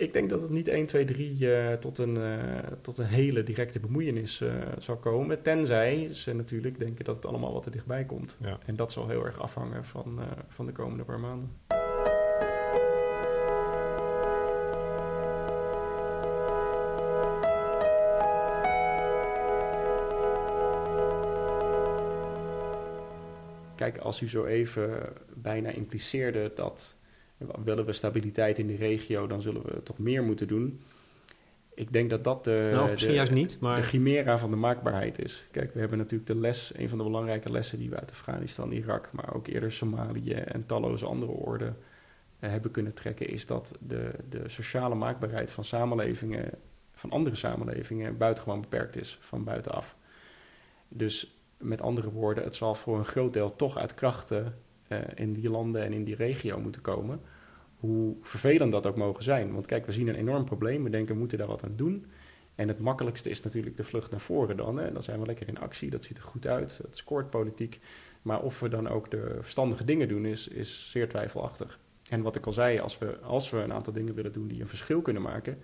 Ik 0.01 0.13
denk 0.13 0.31
dat 0.31 0.41
het 0.41 0.51
niet 0.51 0.69
1, 0.69 0.87
2, 0.87 1.05
3 1.05 1.55
eh, 1.55 1.73
tot, 1.73 1.99
een, 1.99 2.17
eh, 2.17 2.59
tot 2.81 2.99
een 2.99 3.07
hele 3.07 3.43
directe 3.43 3.81
bemoeienis 3.81 4.41
eh, 4.41 4.53
zal 4.79 4.97
komen. 4.97 5.43
Tenzij 5.43 6.15
ze 6.15 6.35
natuurlijk 6.35 6.79
denken 6.79 7.05
dat 7.05 7.17
het 7.17 7.27
allemaal 7.27 7.53
wat 7.53 7.63
te 7.63 7.71
dichtbij 7.71 8.05
komt. 8.05 8.37
Ja. 8.41 8.59
En 8.67 8.77
dat 8.77 8.93
zal 8.93 9.09
heel 9.09 9.25
erg 9.25 9.41
afhangen 9.41 9.85
van, 9.85 10.21
eh, 10.21 10.27
van 10.49 10.67
de 10.67 10.73
komende 10.73 11.05
paar 11.05 11.21
maanden. 11.21 11.51
Kijk, 23.75 23.99
als 23.99 24.21
u 24.21 24.29
zo 24.29 24.45
even 24.45 25.13
bijna 25.35 25.69
impliceerde 25.69 26.53
dat 26.55 26.97
willen 27.65 27.85
we 27.85 27.93
stabiliteit 27.93 28.59
in 28.59 28.67
de 28.67 28.77
regio, 28.77 29.27
dan 29.27 29.43
zullen 29.43 29.63
we 29.63 29.83
toch 29.83 29.99
meer 29.99 30.23
moeten 30.23 30.49
doen. 30.49 30.81
Ik 31.75 31.93
denk 31.93 32.11
dat 32.11 32.25
dat 32.25 32.45
de, 32.45 32.69
nou, 32.73 32.91
misschien 32.91 33.11
de, 33.11 33.17
juist 33.17 33.33
niet, 33.33 33.51
de 33.51 33.57
maar... 33.61 33.83
chimera 33.83 34.39
van 34.39 34.51
de 34.51 34.57
maakbaarheid 34.57 35.25
is. 35.25 35.45
Kijk, 35.51 35.75
we 35.75 35.81
hebben 35.81 35.99
natuurlijk 35.99 36.31
de 36.31 36.37
les, 36.37 36.73
een 36.77 36.89
van 36.89 36.99
de 36.99 37.05
belangrijke 37.05 37.51
lessen 37.51 37.79
die 37.79 37.91
we 37.91 37.99
uit 37.99 38.11
Afghanistan, 38.11 38.73
Irak, 38.73 39.11
maar 39.13 39.35
ook 39.35 39.47
eerder 39.47 39.73
Somalië 39.73 40.33
en 40.33 40.67
talloze 40.67 41.07
andere 41.07 41.33
orde 41.33 41.73
hebben 42.39 42.71
kunnen 42.71 42.95
trekken, 42.95 43.29
is 43.29 43.47
dat 43.47 43.73
de, 43.81 44.11
de 44.29 44.43
sociale 44.47 44.95
maakbaarheid 44.95 45.51
van 45.51 45.65
samenlevingen, 45.65 46.51
van 46.93 47.11
andere 47.11 47.37
samenlevingen, 47.37 48.17
buitengewoon 48.17 48.61
beperkt 48.61 48.97
is 48.97 49.19
van 49.21 49.45
buitenaf. 49.45 49.97
Dus 50.89 51.41
met 51.59 51.83
andere 51.83 52.11
woorden, 52.11 52.45
het 52.45 52.55
zal 52.55 52.75
voor 52.75 52.99
een 52.99 53.05
groot 53.05 53.33
deel 53.33 53.57
toch 53.57 53.77
uit 53.77 53.95
krachten 53.95 54.55
uh, 54.93 54.99
in 55.15 55.33
die 55.33 55.51
landen 55.51 55.83
en 55.83 55.93
in 55.93 56.05
die 56.05 56.15
regio 56.15 56.61
moeten 56.61 56.83
komen. 56.83 57.21
Hoe 57.77 58.17
vervelend 58.21 58.73
dat 58.73 58.87
ook 58.87 58.97
mogen 58.97 59.25
zijn. 59.25 59.53
Want 59.53 59.67
kijk, 59.67 59.87
we 59.87 59.93
zien 59.93 60.09
een 60.09 60.15
enorm 60.15 60.45
probleem. 60.45 60.85
We 60.85 60.91
denken, 60.91 61.13
we 61.13 61.21
moeten 61.21 61.39
daar 61.39 61.47
wat 61.47 61.65
aan 61.65 61.77
doen. 61.77 62.07
En 62.55 62.69
het 62.69 62.79
makkelijkste 62.79 63.31
is 63.31 63.43
natuurlijk 63.43 63.77
de 63.77 63.85
vlucht 63.85 64.11
naar 64.11 64.21
voren 64.21 64.57
dan. 64.57 64.79
Hè? 64.79 64.93
Dan 64.93 65.03
zijn 65.03 65.21
we 65.21 65.27
lekker 65.27 65.49
in 65.49 65.59
actie, 65.59 65.91
dat 65.91 66.05
ziet 66.05 66.17
er 66.17 66.23
goed 66.23 66.47
uit, 66.47 66.81
dat 66.83 66.97
scoort 66.97 67.31
politiek. 67.31 67.81
Maar 68.23 68.43
of 68.43 68.61
we 68.61 68.69
dan 68.69 68.89
ook 68.89 69.11
de 69.11 69.39
verstandige 69.41 69.85
dingen 69.85 70.09
doen, 70.09 70.25
is, 70.25 70.49
is 70.49 70.91
zeer 70.91 71.09
twijfelachtig. 71.09 71.79
En 72.09 72.23
wat 72.23 72.37
ik 72.37 72.47
al 72.47 72.53
zei, 72.53 72.79
als 72.79 72.99
we, 72.99 73.19
als 73.19 73.51
we 73.51 73.57
een 73.57 73.73
aantal 73.73 73.93
dingen 73.93 74.15
willen 74.15 74.33
doen 74.33 74.49
die 74.49 74.61
een 74.61 74.69
verschil 74.69 75.03
kunnen 75.03 75.23
maken, 75.23 75.59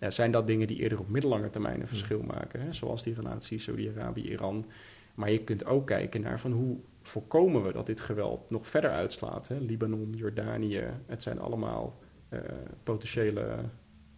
ja, 0.00 0.10
zijn 0.10 0.30
dat 0.30 0.46
dingen 0.46 0.66
die 0.66 0.78
eerder 0.78 0.98
op 0.98 1.08
middellange 1.08 1.50
termijn 1.50 1.80
een 1.80 1.88
verschil 1.88 2.22
maken. 2.22 2.60
Hè? 2.60 2.72
Zoals 2.72 3.02
die 3.02 3.14
relatie 3.14 3.58
Saudi-Arabië, 3.58 4.30
Iran. 4.30 4.66
Maar 5.14 5.30
je 5.30 5.44
kunt 5.44 5.66
ook 5.66 5.86
kijken 5.86 6.20
naar 6.20 6.40
van 6.40 6.52
hoe 6.52 6.76
voorkomen 7.08 7.62
we 7.62 7.72
dat 7.72 7.86
dit 7.86 8.00
geweld 8.00 8.50
nog 8.50 8.66
verder 8.66 8.90
uitslaat. 8.90 9.48
Hè? 9.48 9.58
Libanon, 9.58 10.12
Jordanië, 10.12 10.84
het 11.06 11.22
zijn 11.22 11.38
allemaal 11.38 11.98
uh, 12.30 12.40
potentiële 12.82 13.56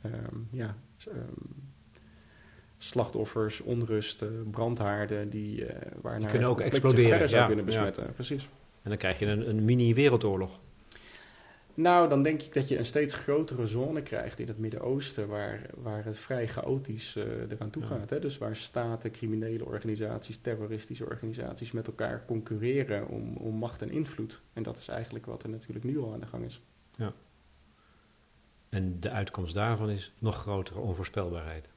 um, 0.05 0.49
ja, 0.51 0.77
um, 1.09 1.73
slachtoffers, 2.79 3.61
onrust, 3.61 4.25
brandhaarden 4.51 5.31
die, 5.31 5.61
uh, 5.61 5.69
waar 6.03 6.19
die 6.19 6.29
kunnen 6.29 6.49
ook 6.49 6.61
exploderen, 6.61 7.09
verder 7.09 7.29
zou 7.29 7.41
ja, 7.41 7.47
kunnen 7.47 7.65
besmetten. 7.65 8.05
Ja. 8.05 8.11
Precies. 8.11 8.49
En 8.83 8.89
dan 8.89 8.99
krijg 8.99 9.19
je 9.19 9.27
een, 9.27 9.49
een 9.49 9.65
mini-wereldoorlog. 9.65 10.61
Nou, 11.77 12.09
dan 12.09 12.23
denk 12.23 12.43
ik 12.43 12.55
dat 12.55 12.69
je 12.69 12.79
een 12.79 12.85
steeds 12.85 13.15
grotere 13.15 13.67
zone 13.67 14.03
krijgt 14.03 14.39
in 14.39 14.49
het 14.49 14.59
Midden-Oosten, 14.59 15.29
waar, 15.29 15.71
waar 15.75 16.05
het 16.05 16.19
vrij 16.19 16.49
chaotisch 16.49 17.17
uh, 17.17 17.25
eraan 17.25 17.71
toe 17.71 17.83
gaat. 17.83 18.11
Hè? 18.11 18.19
Dus 18.19 18.39
waar 18.39 18.57
staten, 18.57 19.11
criminele 19.11 19.65
organisaties, 19.65 20.39
terroristische 20.39 21.05
organisaties 21.05 21.73
met 21.73 21.87
elkaar 21.87 22.25
concurreren 22.27 23.09
om, 23.09 23.37
om 23.37 23.55
macht 23.55 23.83
en 23.83 23.91
invloed. 23.91 24.43
En 24.53 24.63
dat 24.63 24.79
is 24.79 24.89
eigenlijk 24.89 25.27
wat 25.27 25.43
er 25.43 25.49
natuurlijk 25.49 25.85
nu 25.85 25.99
al 25.99 26.13
aan 26.13 26.21
de 26.21 26.27
gang 26.27 26.45
is. 26.45 26.63
Ja. 26.97 27.13
En 28.69 29.01
de 29.01 29.11
uitkomst 29.11 29.55
daarvan 29.55 29.91
is 29.91 30.13
nog 30.19 30.37
grotere 30.37 30.81
onvoorspelbaarheid. 30.81 31.71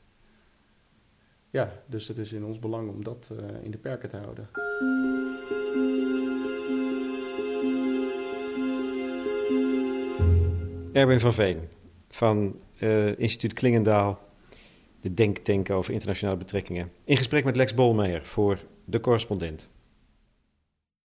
Ja, 1.49 1.71
dus 1.85 2.07
het 2.07 2.17
is 2.17 2.33
in 2.33 2.45
ons 2.45 2.59
belang 2.59 2.89
om 2.89 3.03
dat 3.03 3.29
uh, 3.31 3.63
in 3.63 3.71
de 3.71 3.77
perken 3.77 4.09
te 4.09 4.17
houden. 4.17 4.49
Erwin 10.99 11.19
van 11.19 11.33
Veen 11.33 11.59
van 12.09 12.59
uh, 12.79 13.19
instituut 13.19 13.53
Klingendaal, 13.53 14.19
de 14.99 15.13
denktank 15.13 15.69
over 15.69 15.93
internationale 15.93 16.37
betrekkingen. 16.37 16.91
In 17.03 17.17
gesprek 17.17 17.43
met 17.43 17.55
Lex 17.55 17.73
Bolmeijer 17.73 18.25
voor 18.25 18.59
De 18.85 18.99
Correspondent. 18.99 19.69